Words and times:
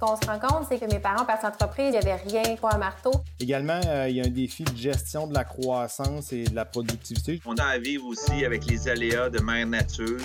Ce 0.00 0.06
qu'on 0.06 0.14
se 0.14 0.26
rend 0.28 0.38
compte, 0.38 0.66
c'est 0.68 0.78
que 0.78 0.84
mes 0.84 1.00
parents 1.00 1.24
partent 1.24 1.44
entreprise, 1.44 1.86
il 1.86 1.90
n'y 1.90 1.96
avait 1.96 2.14
rien, 2.14 2.54
pas 2.54 2.74
un 2.74 2.78
marteau. 2.78 3.10
Également, 3.40 3.80
euh, 3.86 4.06
il 4.08 4.16
y 4.16 4.20
a 4.20 4.26
un 4.26 4.30
défi 4.30 4.62
de 4.62 4.76
gestion 4.76 5.26
de 5.26 5.34
la 5.34 5.42
croissance 5.42 6.32
et 6.32 6.44
de 6.44 6.54
la 6.54 6.64
productivité. 6.64 7.40
On 7.44 7.56
a 7.56 7.64
à 7.64 7.78
vivre 7.78 8.06
aussi 8.06 8.44
avec 8.44 8.64
les 8.66 8.88
aléas 8.88 9.28
de 9.28 9.40
mère 9.40 9.66
nature. 9.66 10.20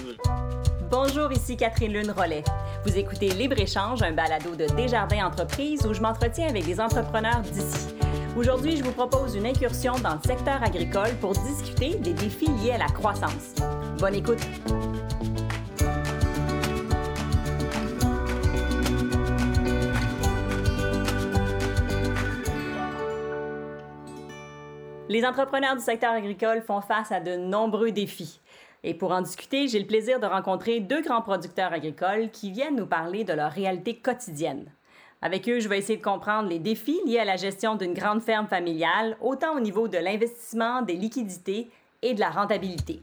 Bonjour, 0.91 1.31
ici 1.31 1.57
Catherine 1.57 1.91
Lune 1.91 2.11
Rollet. 2.11 2.43
Vous 2.85 2.95
écoutez 2.95 3.29
Libre-Échange, 3.29 4.03
un 4.03 4.11
balado 4.11 4.55
de 4.55 4.67
Desjardins 4.75 5.25
Entreprises 5.25 5.83
où 5.87 5.93
je 5.95 6.01
m'entretiens 6.01 6.49
avec 6.49 6.65
des 6.65 6.79
entrepreneurs 6.79 7.41
d'ici. 7.41 7.95
Aujourd'hui, 8.37 8.77
je 8.77 8.83
vous 8.83 8.91
propose 8.91 9.33
une 9.33 9.47
incursion 9.47 9.93
dans 10.03 10.13
le 10.13 10.21
secteur 10.23 10.61
agricole 10.61 11.15
pour 11.19 11.33
discuter 11.33 11.95
des 11.95 12.13
défis 12.13 12.49
liés 12.61 12.73
à 12.73 12.77
la 12.77 12.89
croissance. 12.89 13.55
Bonne 13.97 14.13
écoute! 14.13 14.41
Les 25.09 25.25
entrepreneurs 25.25 25.75
du 25.75 25.81
secteur 25.81 26.13
agricole 26.13 26.61
font 26.61 26.79
face 26.79 27.11
à 27.11 27.19
de 27.19 27.35
nombreux 27.35 27.91
défis. 27.91 28.39
Et 28.85 28.93
pour 28.93 29.11
en 29.11 29.21
discuter, 29.21 29.67
j'ai 29.67 29.79
le 29.79 29.85
plaisir 29.85 30.19
de 30.19 30.25
rencontrer 30.25 30.79
deux 30.79 31.01
grands 31.01 31.21
producteurs 31.21 31.73
agricoles 31.73 32.29
qui 32.31 32.51
viennent 32.51 32.77
nous 32.77 32.85
parler 32.85 33.25
de 33.25 33.33
leur 33.33 33.51
réalité 33.51 33.97
quotidienne. 33.97 34.71
Avec 35.21 35.47
eux, 35.49 35.59
je 35.59 35.67
vais 35.67 35.77
essayer 35.77 35.97
de 35.97 36.03
comprendre 36.03 36.49
les 36.49 36.59
défis 36.59 37.01
liés 37.05 37.19
à 37.19 37.25
la 37.25 37.35
gestion 37.35 37.75
d'une 37.75 37.93
grande 37.93 38.21
ferme 38.21 38.47
familiale, 38.47 39.17
autant 39.21 39.57
au 39.57 39.59
niveau 39.59 39.89
de 39.89 39.97
l'investissement, 39.97 40.81
des 40.81 40.95
liquidités 40.95 41.69
et 42.01 42.13
de 42.13 42.19
la 42.21 42.29
rentabilité. 42.29 43.01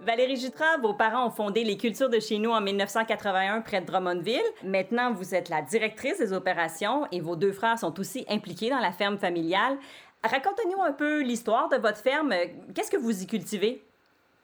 Valérie 0.00 0.36
Jutra, 0.36 0.78
vos 0.82 0.94
parents 0.94 1.28
ont 1.28 1.30
fondé 1.30 1.62
les 1.62 1.76
cultures 1.76 2.10
de 2.10 2.18
chez 2.18 2.38
nous 2.38 2.50
en 2.50 2.60
1981 2.60 3.60
près 3.60 3.80
de 3.80 3.86
Drummondville. 3.86 4.40
Maintenant, 4.64 5.12
vous 5.12 5.34
êtes 5.34 5.48
la 5.48 5.62
directrice 5.62 6.18
des 6.18 6.32
opérations 6.32 7.06
et 7.12 7.20
vos 7.20 7.36
deux 7.36 7.52
frères 7.52 7.78
sont 7.78 8.00
aussi 8.00 8.24
impliqués 8.28 8.68
dans 8.68 8.80
la 8.80 8.90
ferme 8.90 9.16
familiale. 9.16 9.78
Racontez-nous 10.24 10.80
un 10.82 10.92
peu 10.92 11.22
l'histoire 11.22 11.68
de 11.68 11.76
votre 11.76 11.98
ferme. 11.98 12.32
Qu'est-ce 12.74 12.90
que 12.90 12.96
vous 12.96 13.22
y 13.22 13.26
cultivez? 13.26 13.84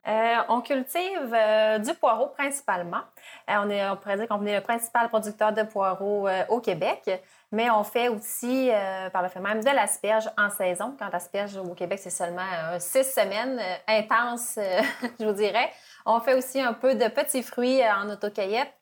Euh, 0.06 0.36
on 0.48 0.62
cultive 0.62 1.34
euh, 1.34 1.78
du 1.78 1.92
poireau 1.94 2.28
principalement. 2.28 3.02
Euh, 3.50 3.54
on, 3.58 3.68
est, 3.68 3.86
on 3.90 3.96
pourrait 3.96 4.16
dire 4.16 4.28
qu'on 4.28 4.44
est 4.46 4.54
le 4.54 4.62
principal 4.62 5.08
producteur 5.08 5.52
de 5.52 5.62
poireaux 5.64 6.28
au 6.48 6.60
Québec, 6.60 7.10
mais 7.52 7.70
on 7.70 7.84
fait 7.84 8.08
aussi, 8.08 8.70
par 9.12 9.22
le 9.22 9.28
fait 9.28 9.40
même, 9.40 9.62
de 9.62 9.70
l'asperge 9.70 10.30
en 10.38 10.50
saison. 10.50 10.96
Quand 10.98 11.10
l'asperge 11.12 11.56
au 11.56 11.74
Québec, 11.74 11.98
c'est 12.02 12.10
seulement 12.10 12.78
six 12.78 13.04
semaines 13.04 13.60
intenses, 13.86 14.58
je 15.20 15.24
vous 15.24 15.32
dirais. 15.32 15.70
On 16.06 16.20
fait 16.20 16.34
aussi 16.34 16.60
un 16.60 16.72
peu 16.72 16.94
de 16.94 17.08
petits 17.08 17.42
fruits 17.42 17.82
en 17.84 18.08
autocueillette. 18.08 18.72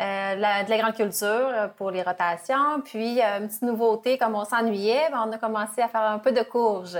Euh, 0.00 0.34
de 0.34 0.70
la 0.70 0.78
grande 0.78 0.94
culture 0.94 1.70
pour 1.76 1.92
les 1.92 2.02
rotations. 2.02 2.80
Puis, 2.84 3.20
une 3.20 3.46
petite 3.46 3.62
nouveauté, 3.62 4.18
comme 4.18 4.34
on 4.34 4.44
s'ennuyait, 4.44 5.08
ben, 5.10 5.24
on 5.28 5.32
a 5.32 5.38
commencé 5.38 5.82
à 5.82 5.88
faire 5.88 6.02
un 6.02 6.18
peu 6.18 6.32
de 6.32 6.42
courge. 6.42 6.98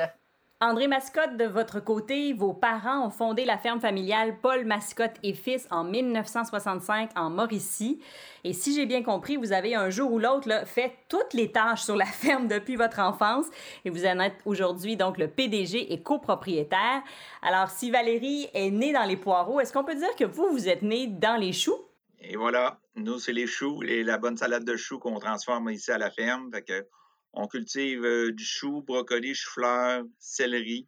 André 0.61 0.87
Mascotte, 0.87 1.37
de 1.37 1.45
votre 1.45 1.81
côté, 1.81 2.33
vos 2.33 2.55
parents 2.55 3.07
ont 3.07 3.11
fondé 3.11 3.45
la 3.45 3.59
ferme 3.59 3.81
familiale 3.81 4.37
Paul 4.41 4.65
Mascotte 4.65 5.17
et 5.23 5.35
Fils 5.35 5.67
en 5.71 5.85
1965 5.85 7.11
en 7.17 7.29
Mauricie. 7.29 8.01
Et 8.45 8.53
si 8.53 8.75
j'ai 8.75 8.87
bien 8.87 9.03
compris, 9.03 9.37
vous 9.37 9.53
avez 9.53 9.75
un 9.75 9.91
jour 9.91 10.13
ou 10.13 10.19
l'autre 10.19 10.49
fait 10.65 10.95
toutes 11.09 11.35
les 11.35 11.51
tâches 11.51 11.83
sur 11.83 11.97
la 11.97 12.07
ferme 12.07 12.47
depuis 12.47 12.77
votre 12.77 13.01
enfance 13.01 13.47
et 13.85 13.91
vous 13.91 14.07
en 14.07 14.21
êtes 14.21 14.37
aujourd'hui 14.47 14.97
donc 14.97 15.19
le 15.19 15.29
PDG 15.29 15.93
et 15.93 16.01
copropriétaire. 16.01 17.03
Alors, 17.43 17.69
si 17.69 17.91
Valérie 17.91 18.49
est 18.55 18.71
née 18.71 18.93
dans 18.93 19.05
les 19.05 19.17
poireaux, 19.17 19.61
est-ce 19.61 19.73
qu'on 19.73 19.85
peut 19.85 19.97
dire 19.97 20.15
que 20.17 20.25
vous, 20.25 20.49
vous 20.51 20.69
êtes 20.69 20.83
née 20.83 21.09
dans 21.09 21.37
les 21.37 21.53
choux? 21.53 21.77
Et 22.23 22.37
voilà, 22.37 22.79
nous, 22.97 23.19
c'est 23.19 23.33
les 23.33 23.49
choux 23.49 23.83
et 23.83 24.05
la 24.05 24.19
bonne 24.19 24.37
salade 24.37 24.65
de 24.65 24.77
choux 24.77 25.01
qu'on 25.01 25.19
transforme 25.19 25.71
ici 25.71 25.91
à 25.91 25.99
la 25.99 26.11
ferme. 26.11 26.51
On 27.33 27.49
cultive 27.49 28.05
euh, 28.05 28.31
du 28.31 28.45
chou, 28.45 28.83
brocoli, 28.83 29.35
chou-fleur, 29.35 30.05
céleri. 30.19 30.87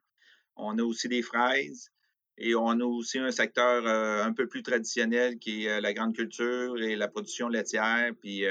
On 0.55 0.79
a 0.79 0.83
aussi 0.85 1.09
des 1.09 1.23
fraises. 1.23 1.91
Et 2.39 2.55
on 2.55 2.69
a 2.69 2.85
aussi 2.85 3.19
un 3.19 3.33
secteur 3.33 3.85
euh, 3.87 4.23
un 4.23 4.33
peu 4.33 4.47
plus 4.47 4.63
traditionnel 4.63 5.39
qui 5.39 5.65
est 5.65 5.71
euh, 5.71 5.81
la 5.81 5.93
grande 5.93 6.15
culture 6.15 6.81
et 6.81 6.95
la 6.95 7.09
production 7.09 7.49
laitière. 7.49 8.13
Puis 8.21 8.45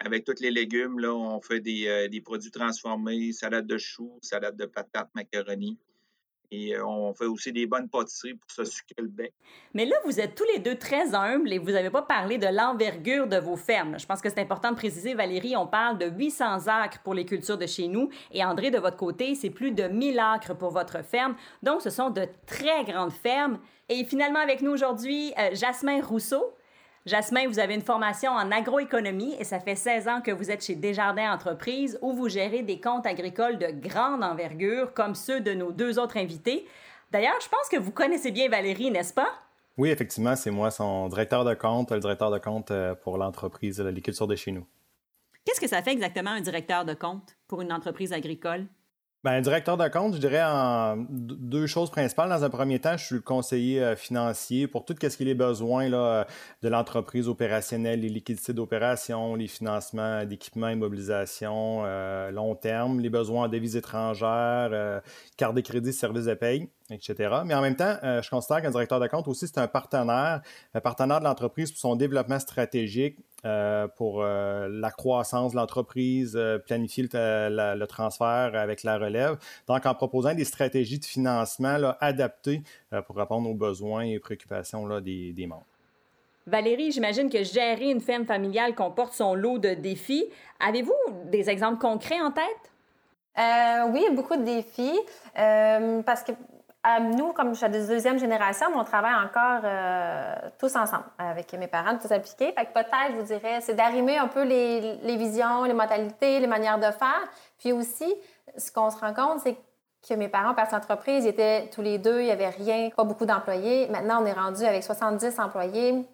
avec 0.00 0.24
tous 0.24 0.40
les 0.40 0.50
légumes, 0.50 0.98
là, 0.98 1.14
on 1.14 1.42
fait 1.42 1.60
des, 1.60 2.08
des 2.10 2.20
produits 2.22 2.50
transformés, 2.50 3.32
salade 3.32 3.66
de 3.66 3.76
choux, 3.76 4.18
salade 4.22 4.56
de 4.56 4.64
patates, 4.64 5.10
macaroni. 5.14 5.78
Et 6.50 6.74
euh, 6.74 6.86
on 6.86 7.12
fait 7.14 7.26
aussi 7.26 7.52
des 7.52 7.66
bonnes 7.66 7.88
pâtisseries 7.88 8.34
pour 8.34 8.50
se 8.50 8.64
sucrer 8.64 9.02
le 9.02 9.08
bec. 9.08 9.34
Mais 9.74 9.84
là, 9.84 9.96
vous 10.04 10.18
êtes 10.18 10.34
tous 10.34 10.46
les 10.54 10.60
deux 10.60 10.76
très 10.76 11.14
humbles 11.14 11.52
et 11.52 11.58
vous 11.58 11.72
n'avez 11.72 11.90
pas 11.90 12.02
parlé 12.02 12.38
de 12.38 12.46
l'envergure 12.46 13.26
de 13.26 13.36
vos 13.36 13.56
fermes. 13.56 13.98
Je 13.98 14.06
pense 14.06 14.20
que 14.20 14.30
c'est 14.30 14.40
important 14.40 14.70
de 14.70 14.76
préciser, 14.76 15.14
Valérie, 15.14 15.56
on 15.56 15.66
parle 15.66 15.98
de 15.98 16.06
800 16.06 16.66
acres 16.68 17.00
pour 17.02 17.14
les 17.14 17.24
cultures 17.24 17.58
de 17.58 17.66
chez 17.66 17.88
nous 17.88 18.08
et 18.30 18.44
André, 18.44 18.70
de 18.70 18.78
votre 18.78 18.96
côté, 18.96 19.34
c'est 19.34 19.50
plus 19.50 19.72
de 19.72 19.84
1000 19.84 20.18
acres 20.18 20.54
pour 20.54 20.70
votre 20.70 21.04
ferme. 21.04 21.34
Donc, 21.62 21.82
ce 21.82 21.90
sont 21.90 22.10
de 22.10 22.26
très 22.46 22.84
grandes 22.84 23.12
fermes. 23.12 23.58
Et 23.88 24.04
finalement, 24.04 24.40
avec 24.40 24.62
nous 24.62 24.70
aujourd'hui, 24.70 25.32
euh, 25.38 25.54
Jasmin 25.54 26.02
Rousseau. 26.02 26.54
Jasmin, 27.08 27.48
vous 27.48 27.58
avez 27.58 27.74
une 27.74 27.80
formation 27.80 28.32
en 28.32 28.52
agroéconomie 28.52 29.34
et 29.40 29.44
ça 29.44 29.60
fait 29.60 29.76
16 29.76 30.08
ans 30.08 30.20
que 30.20 30.30
vous 30.30 30.50
êtes 30.50 30.62
chez 30.62 30.74
Desjardins 30.74 31.32
Entreprises 31.32 31.98
où 32.02 32.12
vous 32.12 32.28
gérez 32.28 32.62
des 32.62 32.82
comptes 32.82 33.06
agricoles 33.06 33.56
de 33.56 33.68
grande 33.68 34.22
envergure 34.22 34.92
comme 34.92 35.14
ceux 35.14 35.40
de 35.40 35.54
nos 35.54 35.72
deux 35.72 35.98
autres 35.98 36.18
invités. 36.18 36.66
D'ailleurs, 37.10 37.40
je 37.42 37.48
pense 37.48 37.66
que 37.70 37.78
vous 37.78 37.92
connaissez 37.92 38.30
bien 38.30 38.50
Valérie, 38.50 38.90
n'est-ce 38.90 39.14
pas? 39.14 39.30
Oui, 39.78 39.88
effectivement, 39.88 40.36
c'est 40.36 40.50
moi, 40.50 40.70
son 40.70 41.08
directeur 41.08 41.46
de 41.46 41.54
compte, 41.54 41.92
le 41.92 42.00
directeur 42.00 42.30
de 42.30 42.38
compte 42.38 42.72
euh, 42.72 42.94
pour 42.94 43.16
l'entreprise 43.16 43.80
Les 43.80 44.02
Cultures 44.02 44.26
de 44.26 44.36
chez 44.36 44.52
nous. 44.52 44.66
Qu'est-ce 45.46 45.62
que 45.62 45.68
ça 45.68 45.80
fait 45.80 45.92
exactement 45.92 46.32
un 46.32 46.42
directeur 46.42 46.84
de 46.84 46.92
compte 46.92 47.38
pour 47.46 47.62
une 47.62 47.72
entreprise 47.72 48.12
agricole? 48.12 48.66
Ben, 49.24 49.40
directeur 49.40 49.76
de 49.76 49.88
compte, 49.88 50.14
je 50.14 50.20
dirais 50.20 50.44
en 50.44 50.96
deux 51.10 51.66
choses 51.66 51.90
principales. 51.90 52.28
Dans 52.28 52.44
un 52.44 52.50
premier 52.50 52.78
temps, 52.78 52.96
je 52.96 53.04
suis 53.04 53.14
le 53.16 53.20
conseiller 53.20 53.82
euh, 53.82 53.96
financier 53.96 54.68
pour 54.68 54.84
tout 54.84 54.94
ce 54.96 55.08
qui 55.08 55.24
est 55.24 55.26
les 55.26 55.34
besoins 55.34 55.88
là, 55.88 55.98
euh, 55.98 56.24
de 56.62 56.68
l'entreprise 56.68 57.26
opérationnelle, 57.26 58.02
les 58.02 58.10
liquidités 58.10 58.52
d'opération, 58.52 59.34
les 59.34 59.48
financements 59.48 60.24
d'équipements, 60.24 60.68
immobilisation, 60.68 61.82
euh, 61.84 62.30
long 62.30 62.54
terme, 62.54 63.00
les 63.00 63.10
besoins 63.10 63.46
en 63.46 63.48
devises 63.48 63.74
étrangères, 63.74 64.70
euh, 64.72 65.00
carte 65.36 65.56
de 65.56 65.62
crédit, 65.62 65.92
services 65.92 66.26
de 66.26 66.34
paye 66.34 66.68
etc. 66.90 67.40
Mais 67.44 67.54
en 67.54 67.60
même 67.60 67.76
temps, 67.76 67.96
je 68.02 68.30
considère 68.30 68.62
qu'un 68.62 68.70
directeur 68.70 68.98
de 68.98 69.06
compte 69.08 69.28
aussi, 69.28 69.46
c'est 69.46 69.58
un 69.58 69.68
partenaire, 69.68 70.40
un 70.72 70.80
partenaire 70.80 71.20
de 71.20 71.24
l'entreprise 71.24 71.70
pour 71.70 71.78
son 71.78 71.96
développement 71.96 72.38
stratégique, 72.38 73.18
pour 73.96 74.22
euh, 74.22 74.68
la 74.70 74.90
croissance 74.90 75.52
de 75.52 75.56
l'entreprise, 75.56 76.38
planifier 76.66 77.08
le, 77.12 77.84
transfert 77.86 78.52
avec 78.54 78.82
la 78.82 78.98
relève. 78.98 79.38
Donc, 79.66 79.86
en 79.86 79.94
proposant 79.94 80.34
des 80.34 80.44
stratégies 80.44 80.98
de 80.98 81.04
financement 81.04 81.78
là, 81.78 81.96
adaptées 82.00 82.62
pour 83.06 83.16
répondre 83.16 83.48
aux 83.48 83.54
besoins 83.54 84.02
et 84.02 84.18
préoccupations 84.18 84.86
là, 84.86 85.00
des, 85.00 85.32
des 85.32 85.46
membres. 85.46 85.66
Valérie, 86.48 86.92
j'imagine 86.92 87.28
que 87.28 87.42
gérer 87.42 87.90
une 87.90 88.00
ferme 88.00 88.24
familiale 88.24 88.74
comporte 88.74 89.12
son 89.12 89.34
lot 89.34 89.58
de 89.58 89.74
défis. 89.74 90.24
Avez-vous 90.60 90.94
des 91.26 91.50
exemples 91.50 91.78
concrets 91.78 92.20
en 92.20 92.30
tête? 92.30 92.72
Euh, 93.38 93.90
oui, 93.92 94.04
beaucoup 94.12 94.36
de 94.36 94.44
défis. 94.44 94.98
Euh, 95.38 96.02
parce 96.02 96.22
que 96.22 96.32
euh, 96.86 97.00
nous, 97.00 97.32
comme 97.32 97.54
je 97.54 97.58
suis 97.58 97.68
de 97.68 97.86
deuxième 97.86 98.18
génération, 98.18 98.68
on 98.74 98.84
travaille 98.84 99.14
encore 99.14 99.62
euh, 99.64 100.34
tous 100.58 100.76
ensemble, 100.76 101.04
avec 101.18 101.52
mes 101.54 101.66
parents, 101.66 101.98
tous 101.98 102.10
impliqués. 102.12 102.52
Fait 102.56 102.72
peut-être, 102.72 103.12
je 103.12 103.16
vous 103.16 103.26
dirais, 103.26 103.60
c'est 103.60 103.74
d'arrimer 103.74 104.16
un 104.16 104.28
peu 104.28 104.44
les, 104.44 105.16
visions, 105.16 105.64
les 105.64 105.74
modalités, 105.74 106.38
les 106.38 106.46
manières 106.46 106.78
de 106.78 106.84
faire. 106.84 107.20
Puis 107.58 107.72
aussi, 107.72 108.14
ce 108.56 108.70
qu'on 108.70 108.90
se 108.90 108.98
rend 108.98 109.12
compte, 109.12 109.40
c'est 109.40 109.56
que 110.08 110.14
mes 110.14 110.28
parents 110.28 110.54
partent 110.54 110.72
l'entreprise, 110.72 111.24
ils 111.24 111.28
étaient 111.28 111.68
tous 111.74 111.82
les 111.82 111.98
deux, 111.98 112.20
il 112.20 112.26
n'y 112.26 112.30
avait 112.30 112.50
rien, 112.50 112.90
pas 112.90 113.04
beaucoup 113.04 113.26
d'employés. 113.26 113.88
Maintenant, 113.88 114.22
on 114.22 114.26
est 114.26 114.32
rendu 114.32 114.64
avec 114.64 114.84
70 114.84 115.40
employés. 115.40 116.06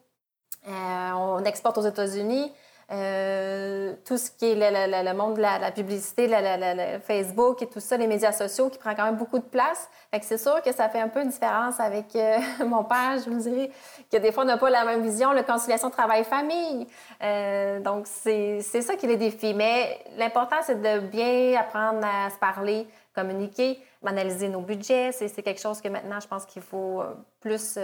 Euh, 0.66 1.10
on 1.12 1.44
exporte 1.44 1.76
aux 1.76 1.86
États-Unis. 1.86 2.50
Euh, 2.92 3.94
tout 4.04 4.18
ce 4.18 4.30
qui 4.30 4.44
est 4.50 4.54
le, 4.54 5.04
le, 5.04 5.14
monde 5.16 5.36
de 5.36 5.40
la, 5.40 5.70
publicité, 5.70 6.26
la, 6.26 7.00
Facebook 7.00 7.62
et 7.62 7.66
tout 7.66 7.80
ça, 7.80 7.96
les 7.96 8.06
médias 8.06 8.32
sociaux 8.32 8.68
qui 8.68 8.78
prend 8.78 8.94
quand 8.94 9.04
même 9.04 9.16
beaucoup 9.16 9.38
de 9.38 9.44
place. 9.44 9.88
C'est 10.20 10.38
sûr 10.38 10.60
que 10.62 10.72
ça 10.72 10.88
fait 10.88 11.00
un 11.00 11.08
peu 11.08 11.22
une 11.22 11.30
différence 11.30 11.80
avec 11.80 12.14
euh, 12.14 12.38
mon 12.66 12.84
père, 12.84 13.18
je 13.24 13.30
vous 13.30 13.40
dirais, 13.40 13.70
que 14.12 14.18
des 14.18 14.32
fois 14.32 14.44
on 14.44 14.46
n'a 14.46 14.58
pas 14.58 14.70
la 14.70 14.84
même 14.84 15.02
vision, 15.02 15.32
la 15.32 15.42
conciliation 15.42 15.90
travail-famille. 15.90 16.86
Euh, 17.22 17.80
donc 17.80 18.06
c'est 18.06 18.60
ça 18.60 18.96
qui 18.96 19.06
est 19.06 19.08
le 19.08 19.16
défi. 19.16 19.54
Mais 19.54 19.98
l'important 20.18 20.56
c'est 20.62 20.80
de 20.80 21.00
bien 21.00 21.58
apprendre 21.58 22.06
à 22.06 22.28
se 22.30 22.38
parler, 22.38 22.86
communiquer, 23.14 23.78
analyser 24.04 24.48
nos 24.48 24.60
budgets. 24.60 25.10
C'est 25.12 25.42
quelque 25.42 25.60
chose 25.60 25.80
que 25.80 25.88
maintenant 25.88 26.20
je 26.20 26.28
pense 26.28 26.44
qu'il 26.44 26.62
faut 26.62 27.02
plus 27.40 27.78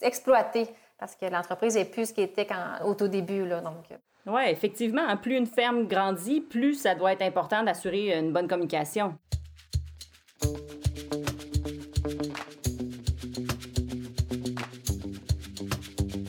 exploiter 0.00 0.68
parce 1.02 1.16
que 1.16 1.26
l'entreprise 1.26 1.76
est 1.76 1.86
plus 1.86 2.10
ce 2.10 2.14
qu'elle 2.14 2.26
était 2.26 2.46
au 2.84 2.94
tout 2.94 3.08
début. 3.08 3.44
Là, 3.44 3.60
donc. 3.60 3.90
Euh. 3.90 3.96
Oui, 4.26 4.42
effectivement. 4.46 5.16
Plus 5.16 5.36
une 5.36 5.48
ferme 5.48 5.88
grandit, 5.88 6.40
plus 6.40 6.74
ça 6.74 6.94
doit 6.94 7.12
être 7.12 7.22
important 7.22 7.64
d'assurer 7.64 8.16
une 8.16 8.32
bonne 8.32 8.46
communication. 8.46 9.18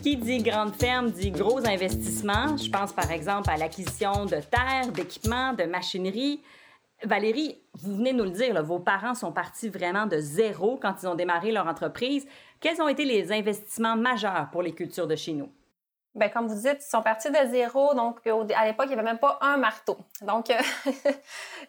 Qui 0.02 0.18
dit 0.18 0.40
grande 0.40 0.74
ferme 0.74 1.12
dit 1.12 1.30
gros 1.30 1.60
investissements. 1.68 2.58
Je 2.58 2.72
pense 2.72 2.94
par 2.94 3.12
exemple 3.12 3.52
à 3.52 3.58
l'acquisition 3.58 4.26
de 4.26 4.38
terres, 4.38 4.92
d'équipements, 4.92 5.54
de 5.54 5.66
machinerie. 5.66 6.42
Valérie, 7.04 7.62
vous 7.74 7.98
venez 7.98 8.14
nous 8.14 8.24
le 8.24 8.30
dire, 8.30 8.64
vos 8.64 8.80
parents 8.80 9.16
sont 9.16 9.32
partis 9.32 9.70
vraiment 9.70 10.06
de 10.06 10.18
zéro 10.20 10.78
quand 10.82 10.96
ils 11.02 11.08
ont 11.08 11.16
démarré 11.16 11.52
leur 11.52 11.68
entreprise. 11.68 12.26
Quels 12.60 12.82
ont 12.82 12.88
été 12.88 13.04
les 13.04 13.32
investissements 13.32 13.96
majeurs 13.96 14.50
pour 14.52 14.62
les 14.62 14.74
cultures 14.74 15.08
de 15.08 15.16
chez 15.16 15.34
nous? 15.34 15.52
Bien, 16.16 16.30
comme 16.30 16.48
vous 16.48 16.62
dites, 16.62 16.78
ils 16.80 16.90
sont 16.90 17.02
partis 17.02 17.32
de 17.32 17.50
zéro. 17.50 17.94
Donc, 17.96 18.20
à 18.28 18.66
l'époque, 18.66 18.86
il 18.86 18.90
n'y 18.90 18.94
avait 18.94 19.04
même 19.04 19.18
pas 19.18 19.40
un 19.42 19.58
marteau. 19.58 19.98
Donc, 20.22 20.52
euh, 20.52 20.60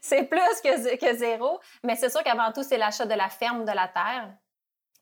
c'est 0.00 0.24
plus 0.24 0.60
que, 0.62 0.96
que 0.96 1.16
zéro. 1.16 1.60
Mais 1.82 1.96
c'est 1.96 2.10
sûr 2.10 2.22
qu'avant 2.22 2.52
tout, 2.52 2.62
c'est 2.62 2.76
l'achat 2.76 3.06
de 3.06 3.14
la 3.14 3.30
ferme 3.30 3.64
de 3.64 3.72
la 3.72 3.88
terre 3.88 4.28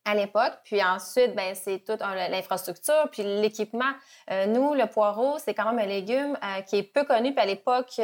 à 0.04 0.14
l'époque. 0.14 0.52
Puis 0.64 0.82
ensuite, 0.82 1.34
ben 1.34 1.54
c'est 1.54 1.80
toute 1.80 2.00
l'infrastructure, 2.00 3.08
puis 3.10 3.22
l'équipement. 3.22 3.92
Euh, 4.30 4.46
nous, 4.46 4.74
le 4.74 4.86
poireau, 4.86 5.38
c'est 5.38 5.54
quand 5.54 5.64
même 5.72 5.78
un 5.78 5.88
légume 5.88 6.38
euh, 6.42 6.62
qui 6.62 6.76
est 6.78 6.82
peu 6.82 7.04
connu, 7.04 7.32
puis 7.32 7.42
à 7.42 7.46
l'époque, 7.46 8.00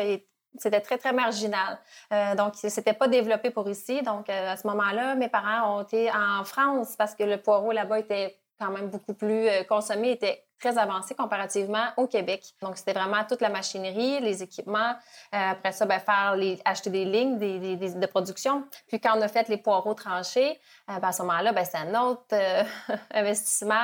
c'était 0.57 0.81
très, 0.81 0.99
très 0.99 1.13
marginal. 1.13 1.79
Euh, 2.13 2.35
donc, 2.35 2.55
c'était 2.57 2.93
pas 2.93 3.09
développé 3.09 3.51
pour 3.51 3.69
ici. 3.69 4.03
Donc, 4.03 4.29
à 4.29 4.57
ce 4.57 4.67
moment-là, 4.67 5.15
mes 5.15 5.29
parents 5.29 5.79
ont 5.79 5.83
été 5.83 6.11
en 6.11 6.45
France 6.45 6.97
parce 6.97 7.15
que 7.15 7.25
le 7.25 7.37
poireau 7.37 7.73
là-bas 7.73 7.99
était 8.01 8.39
quand 8.59 8.71
même 8.71 8.89
beaucoup 8.89 9.15
plus 9.15 9.49
consommé, 9.69 10.11
était 10.11 10.48
très 10.59 10.77
avancé 10.79 11.15
comparativement 11.15 11.87
au 11.97 12.07
Québec. 12.07 12.43
Donc, 12.63 12.77
c'était 12.77 12.93
vraiment 12.93 13.25
toute 13.29 13.41
la 13.41 13.49
machinerie, 13.49 14.21
les 14.21 14.43
équipements. 14.43 14.95
Euh, 15.35 15.51
après 15.51 15.73
ça, 15.73 15.87
ben, 15.87 16.01
faire 16.01 16.35
les, 16.37 16.61
acheter 16.65 16.91
des 16.91 17.05
lignes 17.05 17.39
des, 17.39 17.77
des, 17.77 17.95
de 17.95 18.07
production. 18.07 18.65
Puis 18.89 19.01
quand 19.01 19.17
on 19.17 19.21
a 19.21 19.29
fait 19.29 19.49
les 19.49 19.57
poireaux 19.57 19.95
tranchés, 19.95 20.59
euh, 20.91 20.99
ben, 20.99 21.09
à 21.09 21.13
ce 21.13 21.23
moment-là, 21.23 21.53
ben, 21.53 21.65
c'est 21.65 21.79
un 21.79 21.95
autre 22.03 22.25
euh, 22.33 22.65
investissement 23.15 23.75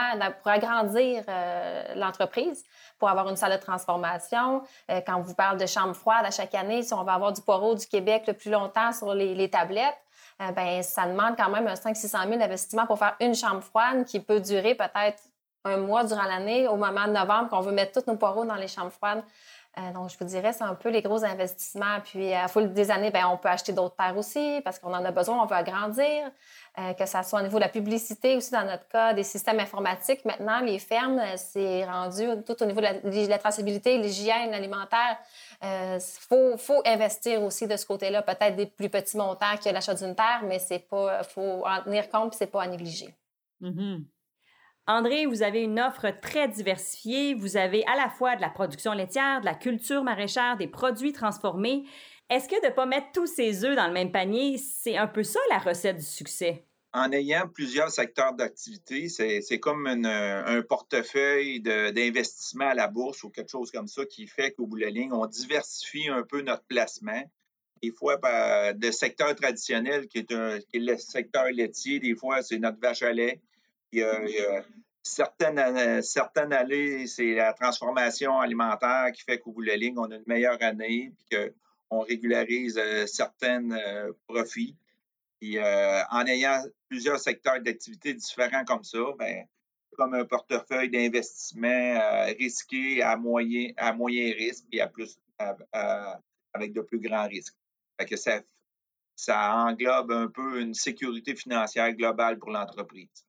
pour 0.43 0.50
agrandir 0.50 1.25
l'entreprise, 1.94 2.65
pour 2.99 3.09
avoir 3.09 3.29
une 3.29 3.37
salle 3.37 3.53
de 3.53 3.62
transformation. 3.62 4.62
quand 4.88 5.17
on 5.17 5.23
vous 5.23 5.35
parle 5.35 5.59
de 5.59 5.67
chambre 5.67 5.94
froide 5.94 6.25
à 6.25 6.31
chaque 6.31 6.55
année, 6.55 6.82
si 6.82 6.93
on 6.94 7.03
va 7.05 7.15
avoir 7.15 7.32
du 7.32 7.41
poireau 7.43 7.75
du 7.75 7.87
Québec 7.87 8.25
le 8.27 8.35
plus 8.35 8.50
longtemps 8.50 8.93
sur 8.93 9.15
les, 9.15 9.35
les 9.35 9.50
tablettes, 9.50 9.99
ben, 10.38 10.82
ça 10.82 11.06
demande 11.06 11.37
quand 11.37 11.50
même 11.50 11.67
un 11.67 11.75
500-600 11.75 12.29
000 12.29 12.38
d'investissement 12.38 12.87
pour 12.87 12.99
faire 12.99 13.17
une 13.20 13.35
chambre 13.35 13.62
froide 13.62 14.05
qui 14.05 14.20
peut 14.20 14.41
durer 14.41 14.75
peut-être 14.75 15.23
un 15.64 15.78
mois 15.78 16.05
durant 16.05 16.25
l'année, 16.25 16.69
au 16.69 16.76
moment 16.76 17.06
de 17.06 17.12
novembre, 17.12 17.49
qu'on 17.50 17.61
veut 17.61 17.72
mettre 17.72 18.00
tous 18.00 18.11
nos 18.11 18.16
poireaux 18.16 18.44
dans 18.44 18.55
les 18.55 18.69
chambres 18.69 18.93
froides. 18.93 19.22
Euh, 19.76 19.93
donc, 19.93 20.08
je 20.11 20.16
vous 20.19 20.25
dirais, 20.25 20.52
c'est 20.52 20.62
un 20.62 20.75
peu 20.75 20.88
les 20.88 21.02
gros 21.02 21.25
investissements. 21.25 21.99
Puis, 22.05 22.32
à 22.32 22.46
la 22.46 22.66
des 22.66 22.90
années, 22.93 23.11
bien, 23.11 23.28
on 23.28 23.37
peut 23.37 23.49
acheter 23.49 23.72
d'autres 23.72 23.96
terres 23.96 24.16
aussi 24.16 24.61
parce 24.62 24.78
qu'on 24.78 24.94
en 24.94 25.05
a 25.05 25.11
besoin, 25.11 25.43
on 25.43 25.46
veut 25.46 25.56
agrandir. 25.56 26.31
Euh, 26.78 26.93
que 26.93 27.06
ça 27.06 27.22
soit 27.22 27.40
au 27.40 27.43
niveau 27.43 27.58
de 27.58 27.62
la 27.62 27.69
publicité 27.69 28.37
aussi, 28.37 28.50
dans 28.50 28.64
notre 28.64 28.87
cas, 28.88 29.14
des 29.14 29.22
systèmes 29.22 29.61
informatiques. 29.61 30.25
Maintenant, 30.25 30.61
les 30.61 30.78
fermes, 30.78 31.19
euh, 31.19 31.37
c'est 31.37 31.84
rendu 31.84 32.25
tout 32.44 32.60
au 32.62 32.67
niveau 32.67 32.81
de 32.81 33.28
la, 33.28 33.38
traçabilité, 33.38 33.99
l'hygiène 33.99 34.52
alimentaire. 34.55 35.19
Il 35.62 35.99
faut, 36.00 36.56
faut, 36.56 36.82
investir 36.84 37.43
aussi 37.43 37.67
de 37.67 37.76
ce 37.76 37.87
côté-là. 37.87 38.22
Peut-être 38.22 38.56
des 38.56 38.67
plus 38.67 38.90
petits 38.90 39.17
montants 39.17 39.56
que 39.62 39.70
l'achat 39.70 39.94
d'une 39.94 40.14
terre, 40.14 40.43
mais 40.44 40.58
c'est 40.58 40.81
pas, 40.81 41.22
faut 41.22 41.64
en 41.64 41.82
tenir 41.82 42.08
compte 42.10 42.34
c'est 42.34 42.49
pas 42.49 42.62
à 42.62 42.67
négliger. 42.67 43.14
Mm-hmm. 43.62 44.05
André, 44.86 45.25
vous 45.25 45.42
avez 45.42 45.62
une 45.62 45.81
offre 45.81 46.10
très 46.20 46.46
diversifiée. 46.46 47.34
Vous 47.34 47.56
avez 47.56 47.86
à 47.86 47.96
la 47.96 48.10
fois 48.10 48.36
de 48.36 48.42
la 48.42 48.50
production 48.50 48.92
laitière, 48.92 49.40
de 49.40 49.46
la 49.46 49.54
culture 49.54 50.04
maraîchère, 50.04 50.58
des 50.58 50.69
produits 50.69 51.14
transformés. 51.14 51.84
Est-ce 52.28 52.48
que 52.48 52.60
de 52.60 52.66
ne 52.66 52.75
pas 52.75 52.84
mettre 52.84 53.06
tous 53.14 53.26
ses 53.26 53.64
œufs 53.64 53.76
dans 53.76 53.86
le 53.86 53.94
même 53.94 54.12
panier, 54.12 54.58
c'est 54.58 54.98
un 54.98 55.06
peu 55.06 55.22
ça 55.22 55.40
la 55.48 55.58
recette 55.58 55.96
du 55.96 56.04
succès? 56.04 56.66
En 56.92 57.10
ayant 57.12 57.48
plusieurs 57.48 57.90
secteurs 57.90 58.34
d'activité, 58.34 59.08
c'est 59.08 59.58
comme 59.58 59.86
un 59.86 60.62
portefeuille 60.62 61.60
d'investissement 61.60 62.69
à 62.69 62.75
la 62.75 62.86
bourse 62.86 63.25
ou 63.25 63.31
quelque 63.31 63.50
chose 63.50 63.70
comme 63.70 63.88
ça 63.88 64.04
qui 64.04 64.26
fait 64.26 64.52
qu'au 64.52 64.66
bout 64.66 64.76
de 64.76 64.84
la 64.84 64.90
ligne, 64.90 65.12
on 65.12 65.26
diversifie 65.26 66.08
un 66.08 66.22
peu 66.22 66.42
notre 66.42 66.64
placement. 66.64 67.22
Des 67.82 67.90
fois, 67.90 68.19
ben, 68.19 68.78
de 68.78 68.90
secteur 68.90 69.34
traditionnel 69.34 70.08
qui 70.08 70.19
est, 70.19 70.26
qui 70.26 70.76
est 70.76 70.81
le 70.81 70.96
secteur 70.98 71.46
laitier, 71.46 72.00
des 72.00 72.14
fois, 72.14 72.42
c'est 72.42 72.58
notre 72.58 72.78
vache 72.78 73.02
à 73.02 73.12
lait. 73.12 73.40
Il 73.94 74.31
y 74.31 74.41
a, 74.41 74.64
certaines, 75.05 76.02
certaines 76.02 76.52
années, 76.52 77.06
c'est 77.06 77.35
la 77.35 77.52
transformation 77.52 78.41
alimentaire 78.41 79.12
qui 79.12 79.23
fait 79.23 79.38
qu'au 79.38 79.52
bout 79.52 79.62
de 79.62 79.69
la 79.69 79.76
ligne, 79.76 79.99
on 79.99 80.11
a 80.11 80.17
une 80.17 80.25
meilleure 80.26 80.61
année, 80.62 81.12
puis 81.17 81.38
qu'on 81.38 82.00
régularise 82.00 82.76
euh, 82.79 83.06
certains 83.06 83.70
euh, 83.70 84.12
profits. 84.26 84.76
Euh, 85.44 86.00
en 86.11 86.25
ayant 86.25 86.64
plusieurs 86.88 87.19
secteurs 87.19 87.61
d'activité 87.61 88.14
différents 88.14 88.64
comme 88.64 88.82
ça, 88.82 88.99
ben, 89.19 89.44
comme 89.93 90.14
un 90.14 90.25
portefeuille 90.25 90.88
d'investissement 90.88 92.00
risqué 92.38 93.02
à 93.02 93.14
moyen, 93.17 93.73
risque 93.79 94.64
et 94.73 94.81
avec 94.81 96.73
de 96.73 96.81
plus 96.81 96.99
grands 96.99 97.29
risques. 97.29 97.55
Fait 98.00 98.43
ça 99.17 99.55
englobe 99.55 100.12
un 100.12 100.29
peu 100.29 100.62
une 100.62 100.73
sécurité 100.73 101.37
financière 101.37 101.93
globale 101.93 102.38
pour 102.38 102.50
l'entreprise. 102.50 103.26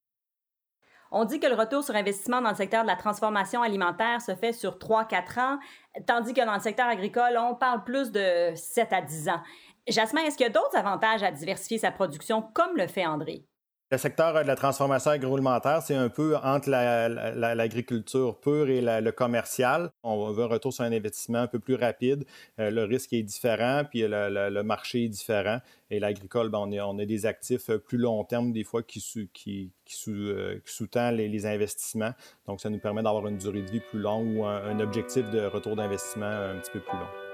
On 1.18 1.24
dit 1.24 1.40
que 1.40 1.48
le 1.48 1.56
retour 1.56 1.82
sur 1.82 1.96
investissement 1.96 2.42
dans 2.42 2.50
le 2.50 2.58
secteur 2.58 2.82
de 2.82 2.88
la 2.88 2.98
transformation 2.98 3.62
alimentaire 3.62 4.22
se 4.22 4.36
fait 4.36 4.52
sur 4.52 4.78
3-4 4.78 5.40
ans, 5.40 5.60
tandis 6.06 6.34
que 6.34 6.46
dans 6.46 6.54
le 6.54 6.60
secteur 6.60 6.88
agricole, 6.88 7.38
on 7.40 7.56
parle 7.56 7.86
plus 7.86 8.12
de 8.12 8.52
7 8.54 8.92
à 8.92 9.02
10 9.02 9.30
ans. 9.30 9.42
Jasmin, 9.88 10.24
est-ce 10.24 10.36
qu'il 10.36 10.46
y 10.46 10.50
a 10.50 10.52
d'autres 10.52 10.76
avantages 10.76 11.24
à 11.24 11.32
diversifier 11.32 11.78
sa 11.78 11.92
production 11.92 12.42
comme 12.42 12.76
le 12.76 12.88
fait 12.88 13.06
André? 13.06 13.46
Le 13.96 14.00
secteur 14.00 14.34
de 14.34 14.46
la 14.46 14.58
transformation 14.58 15.12
agroalimentaire, 15.12 15.82
c'est 15.82 15.96
un 15.96 16.10
peu 16.10 16.36
entre 16.36 16.70
l'agriculture 16.70 18.38
pure 18.42 18.68
et 18.68 18.82
le 18.82 19.12
commercial. 19.14 19.90
On 20.04 20.34
veut 20.34 20.44
un 20.44 20.48
retour 20.48 20.74
sur 20.74 20.84
un 20.84 20.92
investissement 20.92 21.38
un 21.38 21.48
peu 21.48 21.60
plus 21.60 21.76
rapide. 21.76 22.26
Euh, 22.60 22.72
le 22.72 22.84
risque 22.84 23.14
est 23.14 23.24
différent, 23.24 23.84
puis 23.90 24.04
le, 24.06 24.62
marché 24.64 25.06
est 25.06 25.08
différent. 25.08 25.60
Et 25.90 26.02
l'agricole, 26.02 26.50
ben, 26.50 26.68
on, 26.68 27.00
a 27.00 27.06
des 27.06 27.26
actifs 27.26 27.72
plus 27.88 27.98
long 27.98 28.26
terme, 28.26 28.52
des 28.52 28.66
fois, 28.66 28.84
qui, 28.84 29.02
euh, 30.10 30.60
tend 30.92 31.12
les, 31.12 31.46
investissements. 31.46 32.12
Donc, 32.48 32.60
ça 32.60 32.70
nous 32.70 32.80
permet 32.80 33.02
d'avoir 33.02 33.26
une 33.28 33.38
durée 33.38 33.62
de 33.62 33.72
vie 33.72 33.80
plus 33.80 34.00
longue 34.00 34.40
ou 34.40 34.44
un 34.44 34.78
objectif 34.82 35.32
de 35.32 35.46
retour 35.46 35.78
d'investissement 35.78 36.26
un 36.26 36.60
petit 36.60 36.72
peu 36.72 36.82
plus 36.82 36.98
long. 36.98 37.25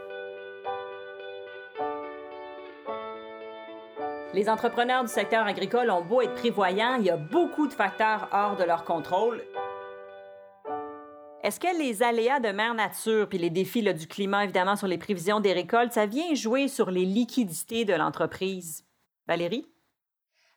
Les 4.33 4.47
entrepreneurs 4.47 5.03
du 5.03 5.11
secteur 5.11 5.45
agricole 5.45 5.89
ont 5.89 6.01
beau 6.01 6.21
être 6.21 6.35
prévoyants, 6.35 6.95
il 6.95 7.05
y 7.05 7.09
a 7.09 7.17
beaucoup 7.17 7.67
de 7.67 7.73
facteurs 7.73 8.29
hors 8.31 8.55
de 8.55 8.63
leur 8.63 8.85
contrôle. 8.85 9.43
Est-ce 11.43 11.59
que 11.59 11.77
les 11.77 12.01
aléas 12.01 12.39
de 12.39 12.49
mère 12.49 12.73
nature 12.73 13.27
puis 13.27 13.39
les 13.39 13.49
défis 13.49 13.81
du 13.93 14.07
climat, 14.07 14.45
évidemment, 14.45 14.77
sur 14.77 14.87
les 14.87 14.97
prévisions 14.97 15.41
des 15.41 15.51
récoltes, 15.51 15.91
ça 15.91 16.05
vient 16.05 16.33
jouer 16.33 16.69
sur 16.69 16.91
les 16.91 17.03
liquidités 17.03 17.83
de 17.83 17.93
l'entreprise? 17.93 18.85
Valérie? 19.27 19.65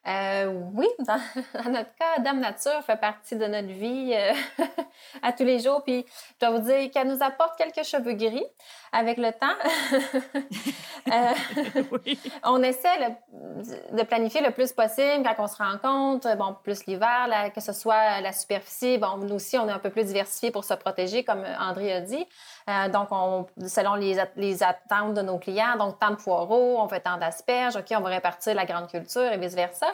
Euh, 0.06 0.52
oui, 0.75 0.87
dans, 0.99 1.70
notre 1.70 1.94
cas, 1.94 2.18
Dame 2.18 2.40
Nature 2.40 2.82
fait 2.84 2.96
partie 2.96 3.37
de 3.37 3.46
notre 3.46 3.68
vie 3.68 4.12
euh, 4.14 4.32
à 5.23 5.32
tous 5.32 5.44
les 5.44 5.61
jours. 5.61 5.82
Puis, 5.82 6.04
je 6.40 6.46
dois 6.46 6.58
vous 6.58 6.66
dire 6.66 6.90
qu'elle 6.90 7.08
nous 7.08 7.23
apporte 7.23 7.56
quelques 7.56 7.84
cheveux 7.84 8.12
gris 8.12 8.44
avec 8.92 9.16
le 9.16 9.32
temps. 9.32 9.46
euh, 11.12 12.14
On 12.44 12.62
essaie 12.62 13.16
de 13.92 14.02
planifier 14.02 14.42
le 14.42 14.50
plus 14.50 14.73
possible 14.73 15.25
quand 15.25 15.44
on 15.44 15.46
se 15.46 15.56
rend 15.56 15.78
compte, 15.78 16.26
bon, 16.37 16.54
plus 16.62 16.84
l'hiver, 16.87 17.50
que 17.54 17.61
ce 17.61 17.73
soit 17.73 18.20
la 18.20 18.32
superficie. 18.32 18.99
Bon, 18.99 19.16
nous 19.16 19.34
aussi, 19.34 19.56
on 19.56 19.68
est 19.68 19.73
un 19.73 19.78
peu 19.78 19.90
plus 19.90 20.04
diversifié 20.04 20.50
pour 20.50 20.64
se 20.64 20.75
protéger, 20.75 21.25
comme 21.25 21.44
André 21.58 21.92
a 21.92 22.00
dit. 22.00 22.26
Euh, 22.68 22.88
donc, 22.88 23.09
on, 23.11 23.47
selon 23.66 23.94
les, 23.94 24.16
les, 24.37 24.62
attentes 24.62 25.14
de 25.14 25.21
nos 25.21 25.38
clients, 25.38 25.76
donc 25.76 25.99
tant 25.99 26.11
de 26.11 26.16
poireaux, 26.16 26.80
on 26.80 26.88
fait 26.88 27.00
tant 27.00 27.18
d'asperges, 27.18 27.76
OK, 27.76 27.87
on 27.94 28.00
va 28.00 28.09
répartir 28.09 28.54
la 28.54 28.64
grande 28.64 28.88
culture 28.88 29.30
et 29.33 29.37
vice-versa. 29.37 29.87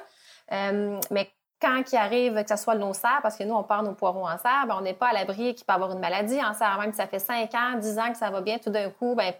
Euh, 0.52 1.00
mais 1.10 1.30
quand 1.60 1.82
il 1.92 1.96
arrive 1.96 2.42
que 2.42 2.48
ce 2.48 2.62
soit 2.62 2.76
nos 2.76 2.94
serres, 2.94 3.20
parce 3.22 3.36
que 3.36 3.44
nous, 3.44 3.54
on 3.54 3.64
part 3.64 3.82
nos 3.82 3.94
poireaux 3.94 4.26
en 4.26 4.38
serre, 4.38 4.66
ben, 4.68 4.76
on 4.78 4.82
n'est 4.82 4.94
pas 4.94 5.08
à 5.08 5.12
l'abri 5.12 5.54
qu'il 5.54 5.66
peut 5.66 5.72
avoir 5.72 5.92
une 5.92 5.98
maladie 5.98 6.42
en 6.42 6.54
serre. 6.54 6.78
Même 6.78 6.92
si 6.92 6.98
ça 6.98 7.06
fait 7.06 7.18
5 7.18 7.52
ans, 7.54 7.76
10 7.76 7.98
ans 7.98 8.12
que 8.12 8.18
ça 8.18 8.30
va 8.30 8.40
bien, 8.40 8.58
tout 8.58 8.70
d'un 8.70 8.90
coup, 8.90 9.14
ben, 9.14 9.32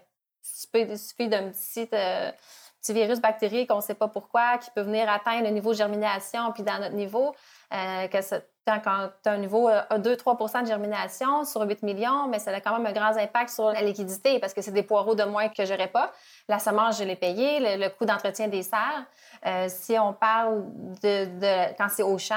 il 0.73 0.97
suffit 0.99 1.29
d'un 1.29 1.49
petit, 1.49 1.87
euh, 1.93 2.31
petit, 2.81 2.93
virus 2.93 3.21
bactérique 3.21 3.69
qu'on 3.69 3.77
ne 3.77 3.81
sait 3.81 3.95
pas 3.95 4.07
pourquoi, 4.07 4.57
qui 4.57 4.71
peut 4.71 4.81
venir 4.81 5.09
atteindre 5.09 5.45
le 5.45 5.51
niveau 5.51 5.71
de 5.71 5.77
germination, 5.77 6.51
puis 6.53 6.63
dans 6.63 6.79
notre 6.79 6.95
niveau, 6.95 7.33
euh, 7.73 8.07
quand 8.79 9.09
tu 9.23 9.29
as 9.29 9.31
un 9.31 9.37
niveau 9.37 9.69
2-3 9.69 10.57
euh, 10.57 10.61
de 10.61 10.67
germination 10.67 11.43
sur 11.43 11.61
8 11.61 11.83
millions, 11.83 12.27
mais 12.27 12.39
ça 12.39 12.51
a 12.51 12.61
quand 12.61 12.77
même 12.77 12.85
un 12.85 12.91
grand 12.91 13.17
impact 13.17 13.49
sur 13.49 13.71
la 13.71 13.81
liquidité 13.81 14.39
parce 14.39 14.53
que 14.53 14.61
c'est 14.61 14.71
des 14.71 14.83
poireaux 14.83 15.15
de 15.15 15.23
moins 15.23 15.49
que 15.49 15.65
j'aurais 15.65 15.87
pas. 15.87 16.11
La 16.47 16.59
semence, 16.59 16.99
je 16.99 17.03
l'ai 17.03 17.15
payé, 17.15 17.77
le, 17.77 17.89
coût 17.89 18.05
d'entretien 18.05 18.47
des 18.47 18.63
serres. 18.63 19.05
Euh, 19.45 19.67
si 19.67 19.97
on 19.97 20.13
parle 20.13 20.65
de, 21.01 21.75
quand 21.77 21.87
c'est 21.89 22.03
au 22.03 22.17
champ, 22.17 22.35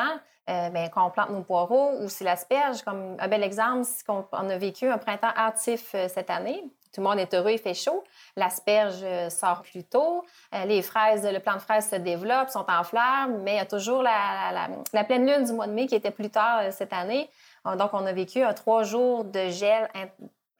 euh, 0.50 0.68
ben, 0.70 0.88
quand 0.92 1.06
on 1.06 1.10
plante 1.10 1.30
nos 1.30 1.42
poireaux 1.42 1.92
ou 2.00 2.08
si 2.08 2.24
l'asperge, 2.24 2.82
comme 2.82 3.16
un 3.18 3.28
bel 3.28 3.42
exemple, 3.42 3.86
qu'on 4.06 4.26
on 4.32 4.50
a 4.50 4.58
vécu 4.58 4.88
un 4.88 4.98
printemps 4.98 5.32
hâtif 5.36 5.94
cette 6.08 6.30
année. 6.30 6.64
Tout 6.94 7.00
le 7.00 7.08
monde 7.08 7.18
est 7.18 7.34
heureux, 7.34 7.50
il 7.50 7.58
fait 7.58 7.74
chaud. 7.74 8.04
L'asperge 8.36 9.00
euh, 9.02 9.28
sort 9.28 9.62
plus 9.62 9.82
tôt. 9.82 10.24
Euh, 10.54 10.64
les 10.64 10.80
fraises, 10.80 11.26
le 11.26 11.40
plant 11.40 11.54
de 11.54 11.60
fraises 11.60 11.90
se 11.90 11.96
développe, 11.96 12.50
sont 12.50 12.64
en 12.68 12.84
fleurs, 12.84 13.28
mais 13.42 13.54
il 13.54 13.56
y 13.56 13.60
a 13.60 13.66
toujours 13.66 14.02
la, 14.02 14.68
pleine 15.04 15.26
lune 15.26 15.44
du 15.44 15.52
mois 15.52 15.66
de 15.66 15.72
mai 15.72 15.88
qui 15.88 15.96
était 15.96 16.12
plus 16.12 16.30
tard 16.30 16.60
euh, 16.60 16.70
cette 16.70 16.92
année. 16.92 17.28
Donc, 17.64 17.90
on 17.94 18.06
a 18.06 18.12
vécu 18.12 18.42
un 18.42 18.52
trois 18.52 18.84
jours 18.84 19.24
de 19.24 19.48
gel 19.48 19.88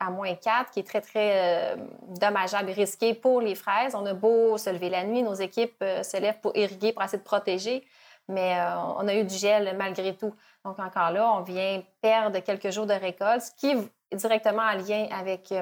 à 0.01 0.11
moins 0.11 0.35
4, 0.35 0.71
qui 0.71 0.81
est 0.81 0.85
très, 0.85 1.03
très 1.03 1.77
dommageable 2.19 2.71
et 2.71 2.73
risqué 2.73 3.13
pour 3.13 3.43
les 3.43 3.55
fraises. 3.55 3.95
On 3.95 4.07
a 4.07 4.15
beau 4.15 4.57
se 4.57 4.71
lever 4.71 4.89
la 4.89 5.05
nuit, 5.05 5.23
nos 5.23 5.35
équipes 5.35 5.85
se 6.03 6.19
lèvent 6.19 6.41
pour 6.41 6.57
irriguer, 6.57 6.95
pour 6.95 7.03
essayer 7.03 7.19
de 7.19 7.25
protéger, 7.25 7.87
mais 8.27 8.57
on 8.97 9.07
a 9.07 9.15
eu 9.15 9.25
du 9.25 9.35
gel 9.35 9.77
malgré 9.77 10.17
tout. 10.17 10.35
Donc, 10.65 10.79
encore 10.79 11.11
là, 11.11 11.31
on 11.31 11.43
vient 11.43 11.83
perdre 12.01 12.39
quelques 12.39 12.71
jours 12.71 12.87
de 12.87 12.95
récolte, 12.95 13.43
ce 13.43 13.51
qui 13.55 13.73
est 13.73 14.17
directement 14.17 14.63
en 14.63 14.79
lien 14.79 15.07
avec 15.13 15.53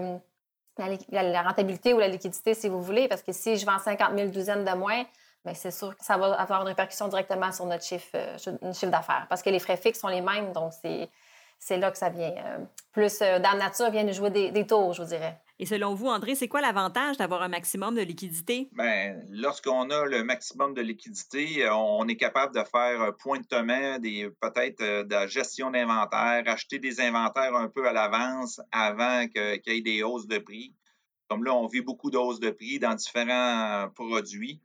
la, 0.79 1.43
rentabilité 1.43 1.95
ou 1.95 1.99
la 1.99 2.09
liquidité, 2.09 2.55
si 2.55 2.69
vous 2.69 2.83
voulez, 2.83 3.09
parce 3.09 3.23
que 3.23 3.33
si 3.33 3.57
je 3.57 3.67
vends 3.67 3.79
50 3.79 4.17
000 4.17 4.31
douzaines 4.31 4.64
de 4.64 4.73
moins, 4.73 5.05
bien, 5.45 5.55
c'est 5.55 5.71
sûr 5.71 5.97
que 5.97 6.05
ça 6.05 6.17
va 6.17 6.33
avoir 6.35 6.62
une 6.62 6.69
répercussion 6.69 7.09
directement 7.09 7.52
sur 7.52 7.67
notre 7.67 7.85
chiffre, 7.85 8.11
euh, 8.14 8.38
chiffre 8.73 8.91
d'affaires, 8.91 9.26
parce 9.29 9.43
que 9.43 9.50
les 9.50 9.59
frais 9.59 9.76
fixes 9.76 10.00
sont 10.00 10.09
les 10.09 10.21
mêmes, 10.21 10.52
donc 10.52 10.73
c'est, 10.81 11.76
là 11.76 11.91
que 11.91 11.99
ça 11.99 12.09
vient. 12.09 12.35
Euh, 12.37 12.59
plus 12.93 13.21
euh, 13.23 13.38
la 13.38 13.55
nature, 13.55 13.91
vient 13.91 14.05
nous 14.05 14.12
jouer 14.12 14.31
des, 14.31 14.50
des, 14.50 14.67
tours, 14.67 14.95
je 14.95 15.02
vous 15.02 15.09
dirais. 15.09 15.38
Et 15.62 15.64
selon 15.64 15.95
vous, 15.95 16.09
André, 16.09 16.35
c'est 16.35 16.49
quoi 16.49 16.61
l'avantage 16.61 17.19
d'avoir 17.19 17.42
un 17.42 17.49
maximum 17.49 17.95
de 17.95 18.00
liquidité? 18.00 18.69
Bien, 18.73 19.21
lorsqu'on 19.31 19.90
a 19.90 20.07
le 20.07 20.25
maximum 20.25 20.75
de 20.75 20.81
liquidité, 20.81 21.71
on 21.71 22.09
est 22.09 22.16
capable 22.16 22.52
de 22.52 22.64
faire 22.64 23.14
pointement 23.16 23.97
des 24.00 24.28
peut-être 24.40 24.81
de 24.81 25.09
la 25.09 25.28
gestion 25.28 25.71
d'inventaire, 25.71 26.42
acheter 26.47 26.81
des 26.81 27.00
inventaires 27.00 27.54
un 27.54 27.69
peu 27.69 27.87
à 27.87 27.92
l'avance 27.92 28.61
avant 28.73 29.28
qu'il 29.28 29.61
y 29.64 29.78
ait 29.78 29.81
des 29.83 30.02
hausses 30.02 30.26
de 30.26 30.38
prix. 30.38 30.75
Comme 31.28 31.45
là, 31.45 31.54
on 31.54 31.69
vit 31.69 31.81
beaucoup 31.81 32.11
de 32.11 32.19
hausses 32.19 32.40
de 32.40 32.50
prix 32.50 32.81
dans 32.81 32.97
différents 32.97 33.88
produits 33.95 34.61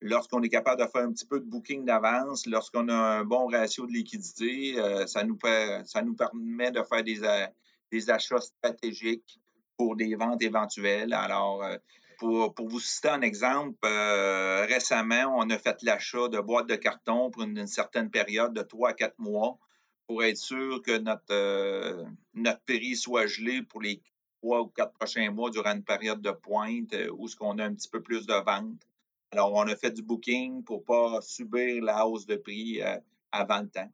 lorsqu'on 0.00 0.42
est 0.42 0.48
capable 0.48 0.82
de 0.82 0.88
faire 0.88 1.02
un 1.02 1.12
petit 1.12 1.26
peu 1.26 1.38
de 1.38 1.44
booking 1.44 1.84
d'avance, 1.84 2.46
lorsqu'on 2.46 2.88
a 2.88 2.94
un 2.96 3.24
bon 3.24 3.46
ratio 3.46 3.86
de 3.86 3.92
liquidité, 3.92 4.80
euh, 4.80 5.06
ça, 5.06 5.22
nous 5.22 5.38
ça 5.84 6.02
nous 6.02 6.16
permet 6.16 6.72
de 6.72 6.82
faire 6.82 7.04
euh, 7.06 7.46
des, 7.92 8.10
achats 8.10 8.40
stratégiques 8.40 9.38
pour 9.80 9.96
des 9.96 10.14
ventes 10.14 10.42
éventuelles. 10.42 11.14
Alors, 11.14 11.64
euh, 11.64 11.78
pour, 12.18 12.54
pour, 12.54 12.68
vous 12.68 12.80
citer 12.80 13.08
un 13.08 13.22
exemple, 13.22 13.88
récemment, 14.68 15.34
on 15.38 15.48
a 15.48 15.56
fait 15.56 15.82
l'achat 15.82 16.28
de 16.28 16.38
boîtes 16.38 16.68
de 16.68 16.76
carton 16.76 17.30
pour 17.30 17.44
une, 17.44 17.66
certaine 17.66 18.10
période 18.10 18.52
de 18.52 18.60
3 18.60 18.90
à 18.90 18.92
4 18.92 19.18
mois 19.18 19.56
pour 20.06 20.22
être 20.22 20.36
sûr 20.36 20.82
que 20.82 20.98
notre, 20.98 22.04
notre 22.34 22.60
péri 22.60 22.94
soit 22.94 23.26
gelé 23.26 23.62
pour 23.62 23.80
les 23.80 24.02
3 24.42 24.60
ou 24.60 24.66
4 24.66 24.92
prochains 24.92 25.30
mois 25.30 25.48
durant 25.48 25.72
une 25.72 25.82
période 25.82 26.20
de 26.20 26.32
pointe 26.32 26.94
où 27.16 27.26
ce 27.26 27.36
qu'on 27.36 27.58
a 27.58 27.64
un 27.64 27.72
petit 27.72 27.88
peu 27.88 28.02
plus 28.02 28.26
de 28.26 28.34
ventes. 28.34 28.86
Alors, 29.32 29.52
on 29.54 29.62
a 29.62 29.76
fait 29.76 29.92
du 29.92 30.02
booking 30.02 30.64
pour 30.64 30.80
ne 30.80 30.84
pas 30.84 31.20
subir 31.22 31.82
la 31.84 32.06
hausse 32.06 32.26
de 32.26 32.36
prix 32.36 32.82
euh, 32.82 32.98
avant 33.30 33.60
le 33.60 33.68
temps. 33.68 33.90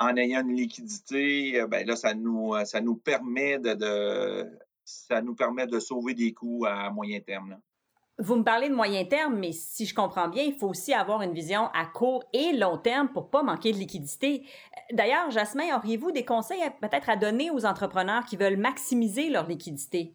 En 0.00 0.16
ayant 0.16 0.42
une 0.42 0.56
liquidité, 0.56 1.60
euh, 1.60 1.68
ben 1.68 1.86
là, 1.86 1.94
ça 1.94 2.12
nous, 2.12 2.54
euh, 2.54 2.64
ça 2.64 2.80
nous 2.80 2.96
permet 2.96 3.60
de, 3.60 4.50
ça 4.84 5.22
nous 5.22 5.34
permet 5.34 5.66
de 5.66 5.80
sauver 5.80 6.14
des 6.14 6.32
coûts 6.32 6.64
à 6.66 6.90
moyen 6.90 7.20
terme. 7.20 7.58
Vous 8.18 8.36
me 8.36 8.44
parlez 8.44 8.68
de 8.68 8.74
moyen 8.74 9.04
terme, 9.04 9.36
mais 9.38 9.50
si 9.50 9.86
je 9.86 9.94
comprends 9.94 10.28
bien, 10.28 10.44
il 10.44 10.54
faut 10.54 10.68
aussi 10.68 10.94
avoir 10.94 11.22
une 11.22 11.32
vision 11.32 11.66
à 11.74 11.84
court 11.84 12.22
et 12.32 12.52
long 12.52 12.78
terme 12.78 13.08
pour 13.08 13.24
ne 13.24 13.28
pas 13.28 13.42
manquer 13.42 13.72
de 13.72 13.78
liquidité. 13.78 14.44
D'ailleurs, 14.92 15.32
Jasmin, 15.32 15.76
auriez-vous 15.76 16.12
des 16.12 16.24
conseils 16.24 16.62
peut-être 16.80 17.10
à 17.10 17.16
donner 17.16 17.50
aux 17.50 17.66
entrepreneurs 17.66 18.24
qui 18.24 18.36
veulent 18.36 18.56
maximiser 18.56 19.30
leur 19.30 19.48
liquidité? 19.48 20.14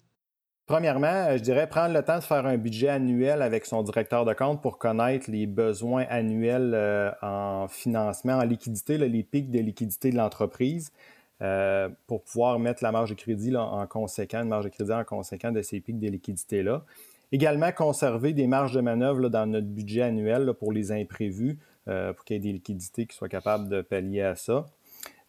Premièrement, 0.65 1.07
euh, 1.07 1.37
je 1.37 1.41
dirais 1.41 1.67
prendre 1.67 1.93
le 1.95 2.03
temps 2.03 2.19
de 2.19 2.23
faire 2.23 2.45
un 2.45 2.57
budget 2.57 2.89
annuel 2.89 3.41
avec 3.41 3.65
son 3.65 3.81
directeur 3.81 4.23
de 4.23 4.33
compte 4.33 4.61
pour 4.61 4.77
connaître 4.77 5.29
les 5.29 5.47
besoins 5.47 6.05
annuels 6.09 6.73
euh, 6.75 7.11
en 7.21 7.67
financement, 7.67 8.33
en 8.35 8.43
liquidité, 8.43 8.97
les 8.97 9.23
pics 9.23 9.49
de 9.49 9.59
liquidité 9.59 10.11
de 10.11 10.17
l'entreprise. 10.17 10.91
Euh, 11.41 11.89
pour 12.07 12.23
pouvoir 12.23 12.59
mettre 12.59 12.83
la 12.83 12.91
marge 12.91 13.11
de 13.11 13.15
crédit 13.15 13.55
en 13.55 13.87
conséquent, 13.87 14.41
une 14.41 14.49
marge 14.49 14.65
de 14.65 14.69
crédit 14.69 14.91
en 14.91 15.03
conséquent 15.03 15.51
de 15.51 15.61
ces 15.61 15.79
pics 15.79 15.99
de 15.99 16.09
liquidité-là. 16.09 16.83
Également, 17.31 17.71
conserver 17.71 18.33
des 18.33 18.47
marges 18.47 18.73
de 18.73 18.81
manœuvre 18.81 19.29
dans 19.29 19.45
notre 19.45 19.67
budget 19.67 20.01
annuel 20.01 20.53
pour 20.59 20.73
les 20.73 20.91
imprévus, 20.91 21.59
pour 21.85 22.25
qu'il 22.25 22.35
y 22.35 22.37
ait 22.37 22.41
des 22.41 22.51
liquidités 22.51 23.05
qui 23.05 23.15
soient 23.15 23.29
capables 23.29 23.69
de 23.69 23.81
pallier 23.81 24.21
à 24.21 24.35
ça. 24.35 24.65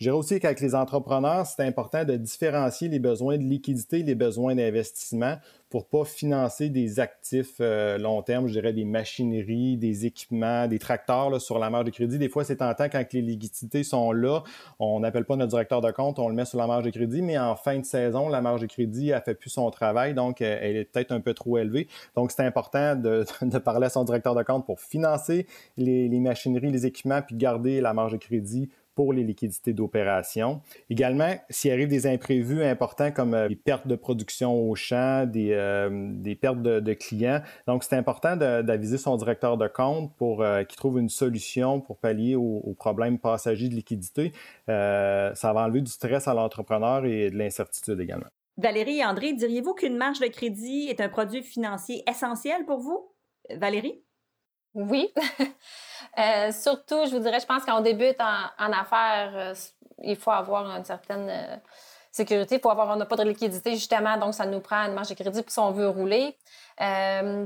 Je 0.00 0.06
dirais 0.06 0.16
aussi 0.16 0.40
qu'avec 0.40 0.60
les 0.60 0.74
entrepreneurs, 0.74 1.44
c'est 1.44 1.62
important 1.62 2.06
de 2.06 2.16
différencier 2.16 2.88
les 2.88 2.98
besoins 2.98 3.36
de 3.36 3.42
liquidité 3.42 4.02
les 4.02 4.14
besoins 4.14 4.54
d'investissement 4.54 5.36
pour 5.68 5.86
pas 5.86 6.06
financer 6.06 6.70
des 6.70 7.00
actifs 7.00 7.56
euh, 7.60 7.98
long 7.98 8.22
terme, 8.22 8.46
je 8.46 8.54
dirais 8.54 8.72
des 8.72 8.86
machineries, 8.86 9.76
des 9.76 10.06
équipements, 10.06 10.66
des 10.66 10.78
tracteurs 10.78 11.38
sur 11.38 11.58
la 11.58 11.68
marge 11.68 11.84
de 11.84 11.90
crédit. 11.90 12.18
Des 12.18 12.30
fois, 12.30 12.44
c'est 12.44 12.56
tentant 12.56 12.88
quand 12.88 13.04
les 13.12 13.20
liquidités 13.20 13.84
sont 13.84 14.10
là, 14.12 14.42
on 14.78 15.00
n'appelle 15.00 15.26
pas 15.26 15.36
notre 15.36 15.50
directeur 15.50 15.82
de 15.82 15.90
compte, 15.90 16.18
on 16.18 16.28
le 16.28 16.34
met 16.34 16.46
sur 16.46 16.58
la 16.58 16.66
marge 16.66 16.84
de 16.84 16.90
crédit, 16.90 17.20
mais 17.20 17.38
en 17.38 17.54
fin 17.54 17.78
de 17.78 17.84
saison, 17.84 18.30
la 18.30 18.40
marge 18.40 18.62
de 18.62 18.66
crédit 18.66 19.12
a 19.12 19.20
fait 19.20 19.34
plus 19.34 19.50
son 19.50 19.70
travail, 19.70 20.14
donc 20.14 20.40
euh, 20.40 20.58
elle 20.62 20.76
est 20.76 20.86
peut-être 20.86 21.12
un 21.12 21.20
peu 21.20 21.34
trop 21.34 21.58
élevée. 21.58 21.88
Donc, 22.16 22.32
c'est 22.32 22.42
important 22.42 22.96
de, 22.96 23.24
parler 23.58 23.86
à 23.86 23.90
son 23.90 24.04
directeur 24.04 24.34
de 24.34 24.42
compte 24.42 24.64
pour 24.64 24.80
financer 24.80 25.46
les, 25.76 26.08
les 26.08 26.20
machineries, 26.20 26.72
les 26.72 26.86
équipements, 26.86 27.20
puis 27.20 27.36
garder 27.36 27.82
la 27.82 27.92
marge 27.92 28.12
de 28.12 28.16
crédit 28.16 28.70
pour 28.94 29.12
les 29.12 29.22
liquidités 29.22 29.72
d'opération. 29.72 30.60
Également, 30.88 31.34
s'il 31.48 31.72
arrive 31.72 31.88
des 31.88 32.06
imprévus 32.06 32.62
importants 32.64 33.12
comme 33.12 33.34
euh, 33.34 33.48
des 33.48 33.56
pertes 33.56 33.86
de 33.86 33.96
production 33.96 34.68
au 34.68 34.74
champ, 34.74 35.26
des, 35.26 35.52
euh, 35.52 36.34
pertes 36.40 36.62
de, 36.62 36.94
clients, 36.94 37.40
donc 37.66 37.84
c'est 37.84 37.96
important 37.96 38.36
d'aviser 38.36 38.98
son 38.98 39.16
directeur 39.16 39.56
de 39.56 39.68
compte 39.68 40.14
pour 40.16 40.42
euh, 40.42 40.64
qu'il 40.64 40.76
trouve 40.76 40.98
une 40.98 41.08
solution 41.08 41.80
pour 41.80 41.98
pallier 41.98 42.34
aux, 42.34 42.74
problèmes 42.78 43.18
passagers 43.18 43.68
de 43.68 43.74
liquidité. 43.74 44.32
ça 44.66 45.32
va 45.52 45.64
enlever 45.64 45.82
du 45.82 45.90
stress 45.90 46.28
à 46.28 46.34
l'entrepreneur 46.34 47.04
et 47.04 47.30
de 47.30 47.36
l'incertitude 47.36 48.00
également. 48.00 48.26
Valérie 48.56 48.98
et 48.98 49.04
André, 49.04 49.32
diriez-vous 49.32 49.74
qu'une 49.74 49.96
marge 49.96 50.20
de 50.20 50.26
crédit 50.26 50.88
est 50.88 51.00
un 51.00 51.08
produit 51.08 51.42
financier 51.42 52.02
essentiel 52.08 52.64
pour 52.64 52.80
vous? 52.80 53.12
Valérie? 53.54 54.02
Oui. 54.74 55.12
Euh, 56.18 56.50
surtout, 56.50 57.06
je 57.06 57.12
vous 57.16 57.20
dirais, 57.22 57.38
je 57.38 57.46
pense 57.46 57.64
qu'on 57.64 57.80
débute 57.80 58.20
en, 58.20 58.72
affaires, 58.72 59.30
euh, 59.34 59.54
il 60.02 60.16
faut 60.16 60.32
avoir 60.32 60.66
une 60.76 60.84
certaine 60.84 61.28
euh, 61.30 61.56
sécurité. 62.10 62.56
Il 62.56 62.60
faut 62.60 62.70
avoir, 62.70 62.88
on 62.88 62.96
n'a 62.96 63.06
pas 63.06 63.16
de 63.16 63.22
liquidité, 63.22 63.72
justement, 63.74 64.16
donc 64.16 64.34
ça 64.34 64.46
nous 64.46 64.60
prend 64.60 64.84
une 64.86 64.94
marge 64.94 65.08
de 65.08 65.14
crédit 65.14 65.42
si 65.46 65.58
on 65.58 65.70
veut 65.70 65.88
rouler. 65.88 66.36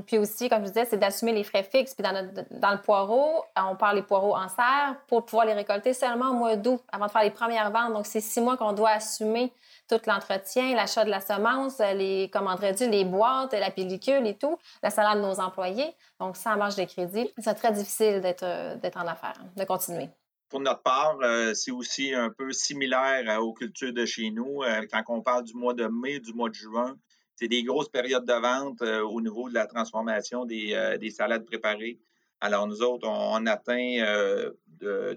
puis 0.05 0.17
aussi, 0.17 0.49
comme 0.49 0.63
je 0.63 0.69
disais, 0.69 0.85
c'est 0.85 0.97
d'assumer 0.97 1.33
les 1.33 1.43
frais 1.43 1.63
fixes. 1.63 1.93
Puis 1.93 2.03
dans, 2.03 2.31
dans 2.51 2.71
le 2.71 2.81
poireau, 2.81 3.43
on 3.55 3.75
parle 3.75 3.97
les 3.97 4.03
poireaux 4.03 4.35
en 4.35 4.47
serre 4.47 4.95
pour 5.07 5.25
pouvoir 5.25 5.45
les 5.45 5.53
récolter 5.53 5.93
seulement 5.93 6.31
au 6.31 6.33
mois 6.33 6.55
d'août 6.55 6.81
avant 6.91 7.05
de 7.05 7.11
faire 7.11 7.23
les 7.23 7.31
premières 7.31 7.71
ventes. 7.71 7.93
Donc, 7.93 8.05
c'est 8.05 8.21
six 8.21 8.41
mois 8.41 8.57
qu'on 8.57 8.73
doit 8.73 8.91
assumer 8.91 9.53
tout 9.87 9.99
l'entretien, 10.07 10.75
l'achat 10.75 11.05
de 11.05 11.11
la 11.11 11.21
semence, 11.21 11.77
les, 11.79 12.29
comment 12.33 12.55
les 12.55 13.05
boîtes, 13.05 13.53
la 13.53 13.69
pellicule 13.69 14.25
et 14.25 14.35
tout, 14.35 14.57
la 14.81 14.89
salade 14.89 15.17
de 15.17 15.23
nos 15.23 15.39
employés. 15.39 15.93
Donc, 16.19 16.37
sans 16.37 16.55
marge 16.57 16.75
de 16.75 16.85
crédit, 16.85 17.31
c'est 17.37 17.53
très 17.53 17.71
difficile 17.71 18.21
d'être 18.21 18.97
en 18.97 19.07
affaires, 19.07 19.39
de 19.55 19.63
continuer. 19.63 20.09
Pour 20.49 20.59
notre 20.59 20.81
part, 20.83 21.17
euh, 21.21 21.53
c'est 21.53 21.71
aussi 21.71 22.13
un 22.13 22.29
peu 22.29 22.51
similaire 22.51 23.41
aux 23.43 23.53
cultures 23.53 23.93
de 23.93 24.05
chez 24.05 24.29
nous. 24.31 24.61
Euh, 24.63 24.85
quand 24.91 25.03
on 25.07 25.21
parle 25.21 25.43
du 25.43 25.53
mois 25.53 25.73
de 25.73 25.87
mai, 25.87 26.19
du 26.19 26.33
mois 26.33 26.49
de 26.49 26.55
juin, 26.55 26.97
c'est 27.35 27.47
des 27.47 27.63
grosses 27.63 27.89
périodes 27.89 28.25
de 28.25 28.33
vente 28.33 28.81
euh, 28.81 29.01
au 29.01 29.21
niveau 29.21 29.49
de 29.49 29.55
la 29.55 29.65
transformation 29.65 30.45
des, 30.45 30.97
des 30.99 31.09
salades 31.09 31.45
préparées. 31.45 31.99
Alors, 32.41 32.67
nous 32.67 32.81
autres, 32.81 33.07
on, 33.07 33.45
atteint 33.47 34.51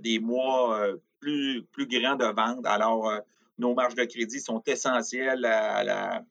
des 0.01 0.19
mois 0.21 0.87
plus, 1.21 1.65
plus 1.73 1.87
grands 1.87 2.17
de 2.17 2.25
vente. 2.25 2.65
Alors, 2.65 3.13
nos 3.59 3.75
marges 3.75 3.97
de 3.97 4.05
crédit 4.05 4.41
sont 4.41 4.63
essentielles 4.67 5.45
à 5.45 5.83
la, 5.85 6.25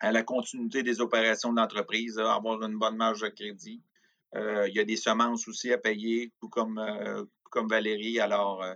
à 0.00 0.12
la 0.12 0.22
continuité 0.22 0.82
des 0.82 1.00
opérations 1.00 1.52
de 1.52 1.60
l'entreprise, 1.60 2.18
avoir 2.18 2.62
une 2.62 2.78
bonne 2.78 2.96
marge 2.96 3.20
de 3.20 3.28
crédit. 3.28 3.82
Euh, 4.34 4.68
il 4.68 4.74
y 4.74 4.80
a 4.80 4.84
des 4.84 4.96
semences 4.96 5.48
aussi 5.48 5.72
à 5.72 5.78
payer, 5.78 6.32
tout 6.40 6.48
comme, 6.48 6.78
euh, 6.78 7.24
comme 7.56 7.68
Valérie. 7.68 8.20
Alors, 8.20 8.62
euh, 8.62 8.74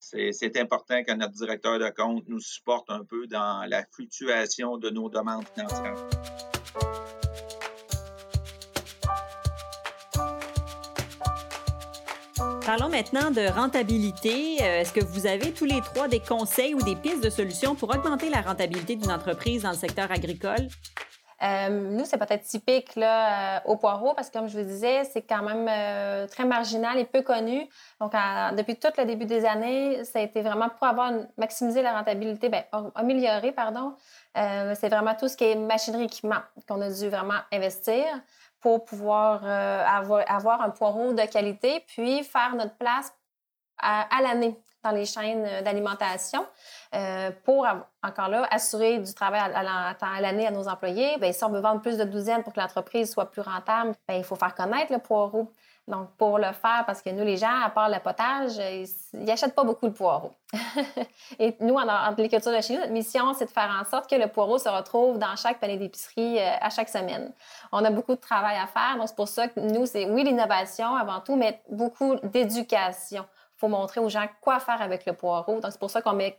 c'est 0.00 0.56
important 0.56 1.04
que 1.04 1.12
notre 1.12 1.34
directeur 1.34 1.78
de 1.78 1.90
compte 1.90 2.24
nous 2.28 2.40
supporte 2.40 2.88
un 2.88 3.04
peu 3.04 3.26
dans 3.26 3.68
la 3.68 3.84
fluctuation 3.92 4.78
de 4.78 4.88
nos 4.88 5.10
demandes 5.10 5.44
financières. 5.54 6.08
Parlons 12.64 12.88
maintenant 12.88 13.30
de 13.30 13.52
rentabilité. 13.52 14.62
Euh, 14.62 14.80
est-ce 14.80 14.94
que 14.94 15.04
vous 15.04 15.26
avez 15.26 15.52
tous 15.52 15.66
les 15.66 15.82
trois 15.82 16.08
des 16.08 16.20
conseils 16.20 16.74
ou 16.74 16.80
des 16.80 16.96
pistes 16.96 17.22
de 17.22 17.28
solutions 17.28 17.74
pour 17.74 17.94
augmenter 17.94 18.30
la 18.30 18.40
rentabilité 18.40 18.96
d'une 18.96 19.12
entreprise 19.12 19.64
dans 19.64 19.72
le 19.72 19.76
secteur 19.76 20.10
agricole? 20.10 20.68
Euh, 21.42 21.68
nous, 21.68 22.04
c'est 22.04 22.18
peut-être 22.18 22.44
typique 22.44 22.94
là, 22.94 23.56
euh, 23.56 23.60
au 23.66 23.76
poireau 23.76 24.14
parce 24.14 24.30
que, 24.30 24.38
comme 24.38 24.48
je 24.48 24.58
vous 24.58 24.64
disais, 24.64 25.04
c'est 25.04 25.22
quand 25.22 25.42
même 25.42 26.28
très 26.28 26.44
marginal 26.44 26.98
et 26.98 27.04
peu 27.04 27.22
connu. 27.22 27.68
Donc, 28.00 28.12
depuis 28.56 28.76
tout 28.76 28.88
le 28.96 29.04
début 29.04 29.26
des 29.26 29.44
années, 29.44 30.04
ça 30.04 30.20
a 30.20 30.22
été 30.22 30.42
vraiment 30.42 30.68
pour 30.68 30.86
avoir 30.86 31.12
maximiser 31.36 31.82
la 31.82 31.92
rentabilité, 31.92 32.48
bien, 32.48 32.64
améliorer, 32.94 33.52
pardon. 33.52 33.94
c'est 34.34 34.88
vraiment 34.88 35.14
tout 35.14 35.28
ce 35.28 35.36
qui 35.36 35.44
est 35.44 35.56
machinerie 35.56 36.04
équipement 36.04 36.40
qu'on 36.68 36.80
a 36.80 36.90
dû 36.90 37.08
vraiment 37.08 37.40
investir 37.52 38.04
pour 38.62 38.84
pouvoir 38.84 39.42
euh, 39.44 39.84
avoir, 39.84 40.24
avoir, 40.30 40.62
un 40.62 40.70
poireau 40.70 41.12
de 41.12 41.26
qualité, 41.30 41.84
puis 41.88 42.22
faire 42.22 42.54
notre 42.54 42.76
place 42.76 43.12
à, 43.82 44.22
l'année 44.22 44.56
dans 44.82 44.90
les 44.90 45.04
chaînes 45.04 45.62
d'alimentation 45.62 46.44
pour, 47.44 47.66
encore 48.02 48.28
là, 48.28 48.46
assurer 48.50 48.98
du 48.98 49.14
travail 49.14 49.40
à, 49.40 50.20
l'année 50.20 50.46
à 50.46 50.50
nos 50.50 50.66
employés. 50.68 51.18
Bien, 51.18 51.32
si 51.32 51.44
on 51.44 51.50
veut 51.50 51.60
vendre 51.60 51.80
plus 51.80 51.98
de 51.98 52.04
douzaines 52.04 52.42
pour 52.42 52.52
que 52.52 52.60
l'entreprise 52.60 53.12
soit 53.12 53.30
plus 53.30 53.42
rentable, 53.42 53.94
bien, 54.08 54.18
il 54.18 54.24
faut 54.24 54.36
faire 54.36 54.54
connaître 54.54 54.92
le 54.92 54.98
poireau. 54.98 55.52
Donc, 55.88 56.10
pour 56.16 56.38
le 56.38 56.52
faire, 56.52 56.84
parce 56.86 57.02
que 57.02 57.10
nous, 57.10 57.24
les 57.24 57.36
gens, 57.36 57.60
à 57.64 57.68
part 57.68 57.88
le 57.88 57.98
potage, 57.98 58.56
ils 58.56 58.86
n'achètent 59.24 59.54
pas 59.54 59.64
beaucoup 59.64 59.86
le 59.86 59.92
poireau. 59.92 60.30
Et 61.40 61.56
nous, 61.58 61.74
en, 61.74 61.88
agriculture 61.88 62.52
de 62.52 62.60
chez 62.60 62.74
nous, 62.74 62.80
notre 62.80 62.92
mission, 62.92 63.34
c'est 63.34 63.46
de 63.46 63.50
faire 63.50 63.70
en 63.80 63.84
sorte 63.84 64.08
que 64.08 64.14
le 64.14 64.28
poireau 64.28 64.58
se 64.58 64.68
retrouve 64.68 65.18
dans 65.18 65.34
chaque 65.34 65.58
panier 65.58 65.78
d'épicerie 65.78 66.38
euh, 66.38 66.50
à 66.60 66.70
chaque 66.70 66.88
semaine. 66.88 67.32
On 67.72 67.84
a 67.84 67.90
beaucoup 67.90 68.14
de 68.14 68.20
travail 68.20 68.56
à 68.58 68.68
faire. 68.68 68.96
Donc, 68.96 69.08
c'est 69.08 69.16
pour 69.16 69.26
ça 69.26 69.48
que 69.48 69.58
nous, 69.58 69.84
c'est 69.86 70.04
oui, 70.04 70.22
l'innovation 70.22 70.94
avant 70.94 71.18
tout, 71.18 71.34
mais 71.34 71.60
beaucoup 71.68 72.14
d'éducation. 72.22 73.26
Il 73.62 73.68
faut 73.68 73.76
montrer 73.76 74.00
aux 74.00 74.08
gens 74.08 74.26
quoi 74.40 74.58
faire 74.58 74.82
avec 74.82 75.06
le 75.06 75.12
poireau. 75.12 75.60
Donc, 75.60 75.70
c'est 75.70 75.78
pour 75.78 75.90
ça 75.90 76.02
qu'on 76.02 76.14
met 76.14 76.36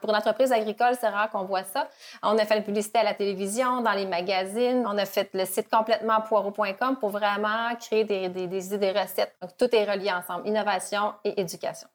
pour 0.00 0.10
une 0.10 0.16
entreprise 0.16 0.52
agricole, 0.52 0.96
c'est 0.98 1.08
rare 1.08 1.30
qu'on 1.30 1.44
voit 1.44 1.64
ça. 1.64 1.88
On 2.22 2.36
a 2.38 2.44
fait 2.46 2.56
la 2.56 2.62
publicité 2.62 2.98
à 2.98 3.04
la 3.04 3.14
télévision, 3.14 3.82
dans 3.82 3.92
les 3.92 4.06
magazines. 4.06 4.84
On 4.86 4.96
a 4.96 5.04
fait 5.04 5.30
le 5.34 5.44
site 5.44 5.68
complètement 5.68 6.20
poireau.com 6.22 6.96
pour 6.98 7.10
vraiment 7.10 7.74
créer 7.76 8.04
des, 8.04 8.28
des, 8.28 8.66
idées, 8.66 8.78
des 8.78 8.92
recettes. 8.92 9.36
Donc, 9.40 9.56
tout 9.56 9.74
est 9.74 9.84
relié 9.84 10.10
ensemble, 10.10 10.48
innovation 10.48 11.14
et 11.24 11.40
éducation. 11.40 11.88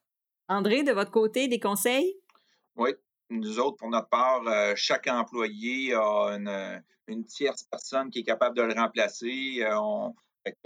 André, 0.47 0.83
de 0.83 0.91
votre 0.91 1.11
côté, 1.11 1.47
des 1.47 1.59
conseils? 1.59 2.15
Oui. 2.75 2.91
Nous 3.29 3.59
autres, 3.59 3.77
pour 3.77 3.89
notre 3.89 4.09
part, 4.09 4.45
euh, 4.47 4.73
chaque 4.75 5.07
employé 5.07 5.93
a 5.93 6.37
une, 7.07 7.25
tierce 7.25 7.63
personne 7.63 8.09
qui 8.09 8.19
est 8.19 8.23
capable 8.23 8.57
de 8.57 8.61
le 8.61 8.73
remplacer. 8.73 9.65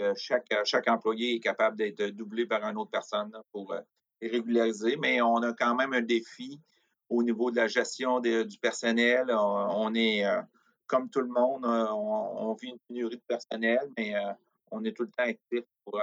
Euh, 0.00 0.14
chaque, 0.16 0.52
chaque 0.64 0.88
employé 0.88 1.36
est 1.36 1.40
capable 1.40 1.76
d'être 1.76 2.02
doublé 2.06 2.46
par 2.46 2.64
une 2.64 2.76
autre 2.76 2.90
personne 2.90 3.30
pour 3.52 3.72
euh, 3.72 3.80
mais 4.20 5.20
on 5.20 5.36
a 5.36 5.52
quand 5.52 5.74
même 5.74 5.92
un 5.92 6.00
défi 6.00 6.60
au 7.08 7.22
niveau 7.22 7.50
de 7.50 7.56
la 7.56 7.66
gestion 7.66 8.20
du 8.20 8.58
personnel. 8.60 9.26
On, 9.30 9.94
est, 9.94 10.24
euh, 10.24 10.40
comme 10.86 11.08
tout 11.10 11.20
le 11.20 11.28
monde, 11.28 11.64
euh, 11.64 11.86
on, 11.90 12.54
vit 12.54 12.68
une 12.68 12.78
pénurie 12.88 13.16
de 13.16 13.22
personnel, 13.26 13.80
mais 13.96 14.14
euh, 14.14 14.32
on 14.70 14.84
est 14.84 14.92
tout 14.92 15.04
le 15.04 15.10
temps 15.10 15.24
actif 15.24 15.64
pour 15.84 16.00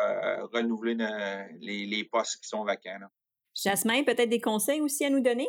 renouveler 0.54 0.96
les, 1.60 2.04
postes 2.06 2.42
qui 2.42 2.48
sont 2.48 2.64
vacants. 2.64 3.10
Jasmin, 3.54 4.04
peut-être 4.04 4.30
des 4.30 4.42
conseils 4.42 4.82
aussi 4.82 5.06
à 5.06 5.10
nous 5.10 5.20
donner? 5.20 5.48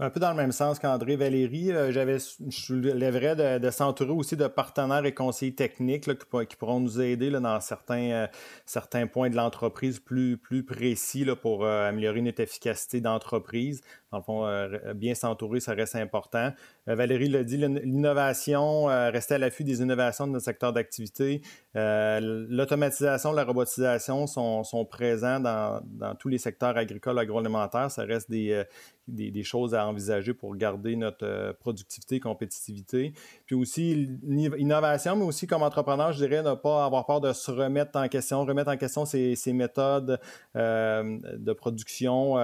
Un 0.00 0.10
peu 0.10 0.18
dans 0.18 0.30
le 0.30 0.36
même 0.36 0.50
sens 0.50 0.80
qu'André 0.80 1.14
Valérie, 1.14 1.70
j'avais, 1.90 2.18
je 2.18 2.74
lèverais 2.74 3.60
de, 3.60 3.70
s'entourer 3.70 4.10
aussi 4.10 4.36
de 4.36 4.48
partenaires 4.48 5.06
et 5.06 5.14
conseillers 5.14 5.54
techniques 5.54 6.10
qui, 6.18 6.56
pourront 6.56 6.80
nous 6.80 7.00
aider 7.00 7.30
dans 7.30 7.60
certains, 7.60 8.28
certains 8.66 9.06
points 9.06 9.30
de 9.30 9.36
l'entreprise 9.36 10.00
plus, 10.00 10.36
précis 10.66 11.24
pour 11.40 11.64
améliorer 11.64 12.22
notre 12.22 12.40
efficacité 12.40 13.00
d'entreprise. 13.00 13.82
Dans 14.14 14.18
le 14.18 14.24
fond, 14.24 14.46
euh, 14.46 14.94
bien 14.94 15.16
s'entourer, 15.16 15.58
ça 15.58 15.72
reste 15.72 15.96
important. 15.96 16.52
Euh, 16.88 16.94
Valérie 16.94 17.28
l'a 17.28 17.42
dit, 17.42 17.56
l'innovation, 17.56 18.88
euh, 18.88 19.10
rester 19.10 19.34
à 19.34 19.38
l'affût 19.38 19.64
des 19.64 19.80
innovations 19.80 20.28
de 20.28 20.32
notre 20.32 20.44
secteur 20.44 20.72
d'activité. 20.72 21.42
L'automatisation, 21.74 23.32
la 23.32 23.42
robotisation 23.42 24.28
sont, 24.28 24.62
sont 24.62 24.84
présents 24.84 25.40
dans, 25.40 25.80
dans, 25.84 26.14
tous 26.14 26.28
les 26.28 26.38
secteurs 26.38 26.76
agricoles, 26.76 27.18
agroalimentaires. 27.18 27.90
Ça 27.90 28.04
reste 28.04 28.30
des, 28.30 28.62
des, 29.08 29.32
des, 29.32 29.42
choses 29.42 29.74
à 29.74 29.84
envisager 29.84 30.32
pour 30.32 30.54
garder 30.54 30.94
notre 30.94 31.56
productivité, 31.58 32.20
compétitivité. 32.20 33.12
Puis 33.46 33.56
aussi, 33.56 34.08
l'innovation, 34.22 35.16
mais 35.16 35.24
aussi 35.24 35.48
comme 35.48 35.64
entrepreneur, 35.64 36.12
je 36.12 36.24
dirais 36.24 36.44
ne 36.44 36.54
pas 36.54 36.84
avoir 36.84 37.04
peur 37.06 37.20
de 37.20 37.32
se 37.32 37.50
remettre 37.50 37.98
en 37.98 38.06
question, 38.06 38.44
remettre 38.44 38.70
en 38.70 38.76
question 38.76 39.04
ses, 39.04 39.34
ses 39.34 39.52
méthodes 39.52 40.20
de 40.54 41.52
production, 41.52 42.36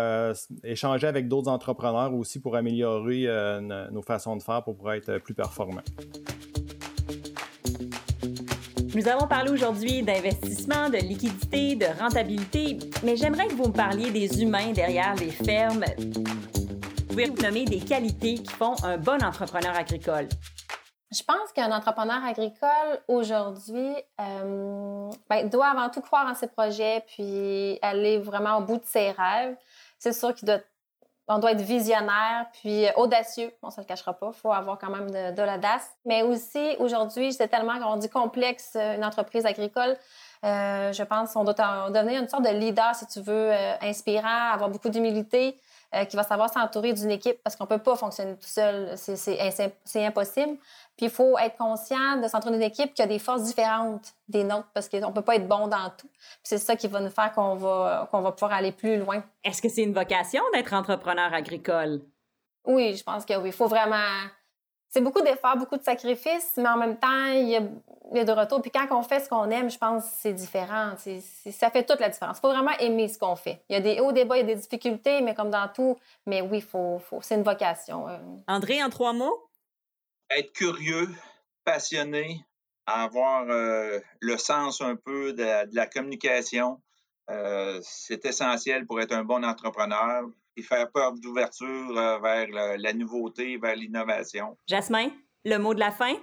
échanger 0.64 1.06
avec 1.06 1.28
d'autres 1.28 1.48
entreprises 1.48 1.59
entrepreneurs 1.60 2.14
aussi 2.14 2.40
pour 2.40 2.56
améliorer 2.56 3.24
euh, 3.26 3.60
nos 3.90 4.00
façons 4.00 4.34
de 4.34 4.42
faire 4.42 4.62
pour 4.64 4.74
pouvoir 4.76 4.94
être 4.94 5.18
plus 5.18 5.34
performants. 5.34 5.82
Nous 8.94 9.06
avons 9.06 9.28
parlé 9.28 9.50
aujourd'hui 9.52 10.02
d'investissement, 10.02 10.88
de 10.88 10.96
liquidité, 10.96 11.76
de 11.76 11.86
rentabilité, 12.00 12.78
mais 13.04 13.14
j'aimerais 13.16 13.46
que 13.46 13.54
vous 13.54 13.68
me 13.68 13.72
parliez 13.72 14.10
des 14.10 14.42
humains 14.42 14.72
derrière 14.72 15.14
les 15.16 15.30
fermes. 15.30 15.84
Vous 15.98 17.04
pouvez 17.08 17.26
vous 17.26 17.42
nommer 17.42 17.66
des 17.66 17.80
qualités 17.80 18.34
qui 18.34 18.52
font 18.52 18.74
un 18.82 18.96
bon 18.96 19.22
entrepreneur 19.22 19.76
agricole. 19.76 20.28
Je 21.12 21.22
pense 21.22 21.52
qu'un 21.54 21.72
entrepreneur 21.72 22.24
agricole 22.24 23.00
aujourd'hui 23.06 23.92
euh, 24.20 25.10
ben, 25.28 25.48
doit 25.48 25.66
avant 25.66 25.90
tout 25.90 26.00
croire 26.00 26.26
en 26.26 26.34
ses 26.34 26.48
projets 26.48 27.04
puis 27.06 27.78
aller 27.82 28.18
vraiment 28.18 28.58
au 28.58 28.62
bout 28.62 28.78
de 28.78 28.86
ses 28.86 29.10
rêves. 29.10 29.56
C'est 29.98 30.12
sûr 30.12 30.34
qu'il 30.34 30.46
doit 30.46 30.60
on 31.30 31.38
doit 31.38 31.52
être 31.52 31.60
visionnaire, 31.60 32.46
puis 32.52 32.86
euh, 32.86 32.90
audacieux. 32.96 33.52
On 33.62 33.70
se 33.70 33.80
le 33.80 33.86
cachera 33.86 34.12
pas. 34.12 34.32
Il 34.34 34.38
faut 34.38 34.52
avoir 34.52 34.78
quand 34.78 34.90
même 34.90 35.10
de, 35.10 35.42
l'audace. 35.42 35.88
Mais 36.04 36.22
aussi, 36.22 36.76
aujourd'hui, 36.78 37.32
c'est 37.32 37.48
tellement, 37.48 37.74
on 37.86 38.00
complexe, 38.08 38.72
euh, 38.74 38.96
une 38.96 39.04
entreprise 39.04 39.46
agricole. 39.46 39.96
Euh, 40.44 40.92
je 40.92 41.02
pense 41.04 41.34
qu'on 41.34 41.44
doit 41.44 41.54
devenir 41.90 42.20
une 42.20 42.28
sorte 42.28 42.44
de 42.44 42.50
leader, 42.50 42.94
si 42.94 43.06
tu 43.06 43.20
veux, 43.20 43.52
inspirant, 43.82 44.52
avoir 44.52 44.70
beaucoup 44.70 44.88
d'humilité, 44.88 45.56
qui 46.08 46.16
va 46.16 46.22
savoir 46.22 46.52
s'entourer 46.52 46.92
d'une 46.92 47.10
équipe 47.10 47.42
parce 47.42 47.56
qu'on 47.56 47.64
ne 47.64 47.68
peut 47.68 47.78
pas 47.78 47.96
fonctionner 47.96 48.34
tout 48.34 48.46
seul. 48.46 48.96
C'est 48.96 50.06
impossible. 50.06 50.56
Puis 50.96 51.06
il 51.06 51.10
faut 51.10 51.38
être 51.38 51.56
conscient 51.56 52.18
de 52.22 52.28
s'entourer 52.28 52.54
d'une 52.54 52.62
équipe 52.62 52.94
qui 52.94 53.02
a 53.02 53.06
des 53.06 53.18
forces 53.18 53.42
différentes 53.42 54.12
des 54.28 54.44
nôtres 54.44 54.68
parce 54.74 54.88
qu'on 54.88 55.08
ne 55.08 55.12
peut 55.12 55.22
pas 55.22 55.36
être 55.36 55.48
bon 55.48 55.66
dans 55.66 55.90
tout. 55.98 56.08
c'est 56.42 56.58
ça 56.58 56.76
qui 56.76 56.86
va 56.86 57.00
nous 57.00 57.10
faire 57.10 57.32
qu'on 57.32 57.54
va, 57.54 58.08
qu'on 58.10 58.20
va 58.20 58.32
pouvoir 58.32 58.52
aller 58.52 58.72
plus 58.72 58.98
loin. 58.98 59.24
Est-ce 59.42 59.60
que 59.62 59.68
c'est 59.68 59.82
une 59.82 59.94
vocation 59.94 60.42
d'être 60.52 60.72
entrepreneur 60.74 61.32
agricole? 61.32 62.02
Oui, 62.64 62.94
je 62.94 63.02
pense 63.02 63.24
que 63.24 63.34
oui. 63.34 63.48
Il 63.48 63.52
faut 63.52 63.66
vraiment. 63.66 63.96
C'est 64.90 65.00
beaucoup 65.00 65.22
d'efforts, 65.22 65.56
beaucoup 65.56 65.76
de 65.76 65.84
sacrifices, 65.84 66.52
mais 66.56 66.68
en 66.68 66.76
même 66.76 66.98
temps, 66.98 67.26
il 67.32 67.48
y 67.48 67.56
a, 67.56 67.62
il 68.12 68.24
de 68.24 68.32
retour. 68.32 68.60
Puis 68.60 68.72
quand 68.72 68.86
on 68.90 69.02
fait 69.02 69.20
ce 69.20 69.28
qu'on 69.28 69.48
aime, 69.50 69.70
je 69.70 69.78
pense 69.78 70.02
que 70.02 70.10
c'est 70.18 70.32
différent. 70.32 70.94
ça 71.52 71.70
fait 71.70 71.84
toute 71.84 72.00
la 72.00 72.08
différence. 72.08 72.38
Il 72.38 72.40
faut 72.40 72.52
vraiment 72.52 72.76
aimer 72.80 73.06
ce 73.06 73.16
qu'on 73.16 73.36
fait. 73.36 73.62
Il 73.68 73.74
y 73.74 73.76
a 73.76 73.80
des 73.80 74.00
hauts 74.00 74.10
débats, 74.10 74.36
il 74.36 74.40
y 74.40 74.50
a 74.50 74.54
des 74.54 74.60
difficultés, 74.60 75.20
mais 75.20 75.34
comme 75.34 75.50
dans 75.50 75.68
tout, 75.68 75.96
mais 76.26 76.40
oui, 76.42 76.60
faut, 76.60 76.98
faut, 76.98 77.20
c'est 77.22 77.36
une 77.36 77.44
vocation. 77.44 78.08
Euh. 78.08 78.18
André, 78.48 78.82
en 78.82 78.90
trois 78.90 79.12
mots? 79.12 79.46
être 80.30 80.52
curieux, 80.52 81.08
passionné, 81.64 82.44
avoir 82.86 83.48
euh, 83.50 83.98
le 84.20 84.36
sens 84.36 84.80
un 84.80 84.96
peu 84.96 85.32
de, 85.32 85.74
la 85.74 85.86
communication. 85.86 86.80
Euh, 87.30 87.80
c'est 87.82 88.24
essentiel 88.24 88.86
pour 88.86 89.00
être 89.00 89.12
un 89.12 89.24
bon 89.24 89.44
entrepreneur 89.44 90.24
et 90.56 90.62
faire 90.62 90.90
peur 90.90 91.12
d'ouverture 91.14 91.96
euh, 91.96 92.18
vers 92.18 92.48
la 92.78 92.92
nouveauté, 92.92 93.56
vers 93.58 93.76
l'innovation. 93.76 94.56
Jasmin, 94.66 95.10
le 95.44 95.58
mot 95.58 95.74
de 95.74 95.80
la 95.80 95.90
fin? 95.90 96.14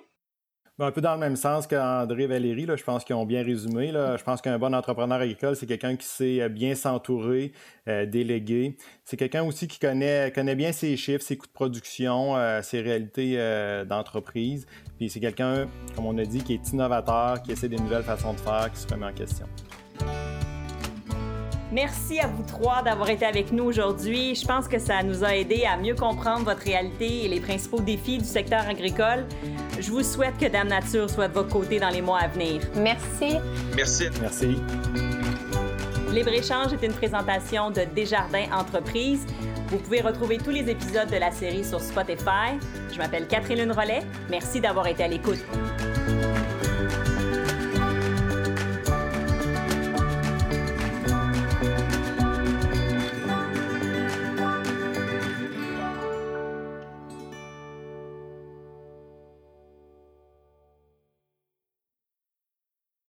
Ben, 0.77 0.85
un 0.85 0.91
peu 0.91 1.01
dans 1.01 1.13
le 1.13 1.19
même 1.19 1.35
sens 1.35 1.65
qu'André 1.65 2.23
et 2.23 2.27
Valérie, 2.27 2.67
là, 2.67 2.75
je 2.75 2.83
pense 2.83 3.03
qu'ils 3.03 3.15
ont 3.15 3.25
bien 3.25 3.43
résumé. 3.43 3.91
Là. 3.91 4.15
Je 4.15 4.23
pense 4.23 4.41
qu'un 4.41 4.59
bon 4.59 4.75
entrepreneur 4.75 5.19
agricole, 5.19 5.55
c'est 5.55 5.65
quelqu'un 5.65 5.95
qui 5.95 6.05
sait 6.05 6.39
euh, 6.39 6.49
bien 6.49 6.75
s'entourer, 6.75 7.51
euh, 7.87 8.05
déléguer. 8.05 8.77
C'est 9.03 9.17
quelqu'un 9.17 9.43
aussi 9.43 9.67
qui 9.67 9.79
connaît, 9.79 10.31
connaît 10.31 10.55
bien 10.55 10.71
ses 10.71 10.95
chiffres, 10.95 11.23
ses 11.23 11.35
coûts 11.35 11.47
de 11.47 11.51
production, 11.51 12.37
euh, 12.37 12.61
ses 12.61 12.81
réalités 12.81 13.37
d'entreprise. 13.87 14.67
Puis 14.97 15.09
c'est 15.09 15.19
quelqu'un, 15.19 15.67
comme 15.95 16.05
on 16.05 16.17
a 16.19 16.25
dit, 16.25 16.43
qui 16.43 16.53
est 16.53 16.71
innovateur, 16.71 17.41
qui 17.41 17.53
essaie 17.53 17.69
des 17.69 17.77
nouvelles 17.77 18.03
façons 18.03 18.33
de 18.33 18.39
faire, 18.39 18.71
qui 18.71 18.79
se 18.79 18.87
remet 18.87 19.07
en 19.07 19.13
question. 19.13 19.47
Merci 21.71 22.19
à 22.19 22.27
vous 22.27 22.43
trois 22.43 22.81
d'avoir 22.81 23.09
été 23.09 23.25
avec 23.25 23.51
nous 23.51 23.65
aujourd'hui. 23.65 24.35
Je 24.35 24.45
pense 24.45 24.67
que 24.67 24.79
ça 24.79 25.03
nous 25.03 25.23
a 25.23 25.35
aidé 25.35 25.65
à 25.65 25.75
mieux 25.77 25.95
comprendre 25.95 26.45
votre 26.45 26.61
réalité 26.61 27.25
et 27.25 27.27
les 27.27 27.41
principaux 27.41 27.81
défis 27.81 28.17
du 28.19 28.25
secteur 28.25 28.67
agricole. 28.67 29.25
Je 29.79 29.91
vous 29.91 30.03
souhaite 30.03 30.37
que 30.37 30.45
Dame 30.45 30.69
Nature 30.69 31.09
soit 31.09 31.27
de 31.27 31.33
votre 31.33 31.49
côté 31.49 31.79
dans 31.79 31.89
les 31.89 32.01
mois 32.01 32.19
à 32.19 32.27
venir. 32.27 32.61
Merci. 32.75 33.37
Merci. 33.75 34.05
Merci. 34.21 34.57
Libre-échange 36.11 36.71
est 36.71 36.85
une 36.85 36.93
présentation 36.93 37.69
de 37.69 37.81
Desjardins 37.93 38.47
Entreprises. 38.53 39.25
Vous 39.67 39.77
pouvez 39.77 39.99
retrouver 39.99 40.37
tous 40.37 40.51
les 40.51 40.69
épisodes 40.69 41.09
de 41.11 41.17
la 41.17 41.31
série 41.31 41.65
sur 41.65 41.81
Spotify. 41.81 42.57
Je 42.91 42.97
m'appelle 42.97 43.27
Catherine 43.27 43.69
Rollet. 43.71 43.99
Merci 44.29 44.61
d'avoir 44.61 44.87
été 44.87 45.03
à 45.03 45.09
l'écoute. 45.09 45.43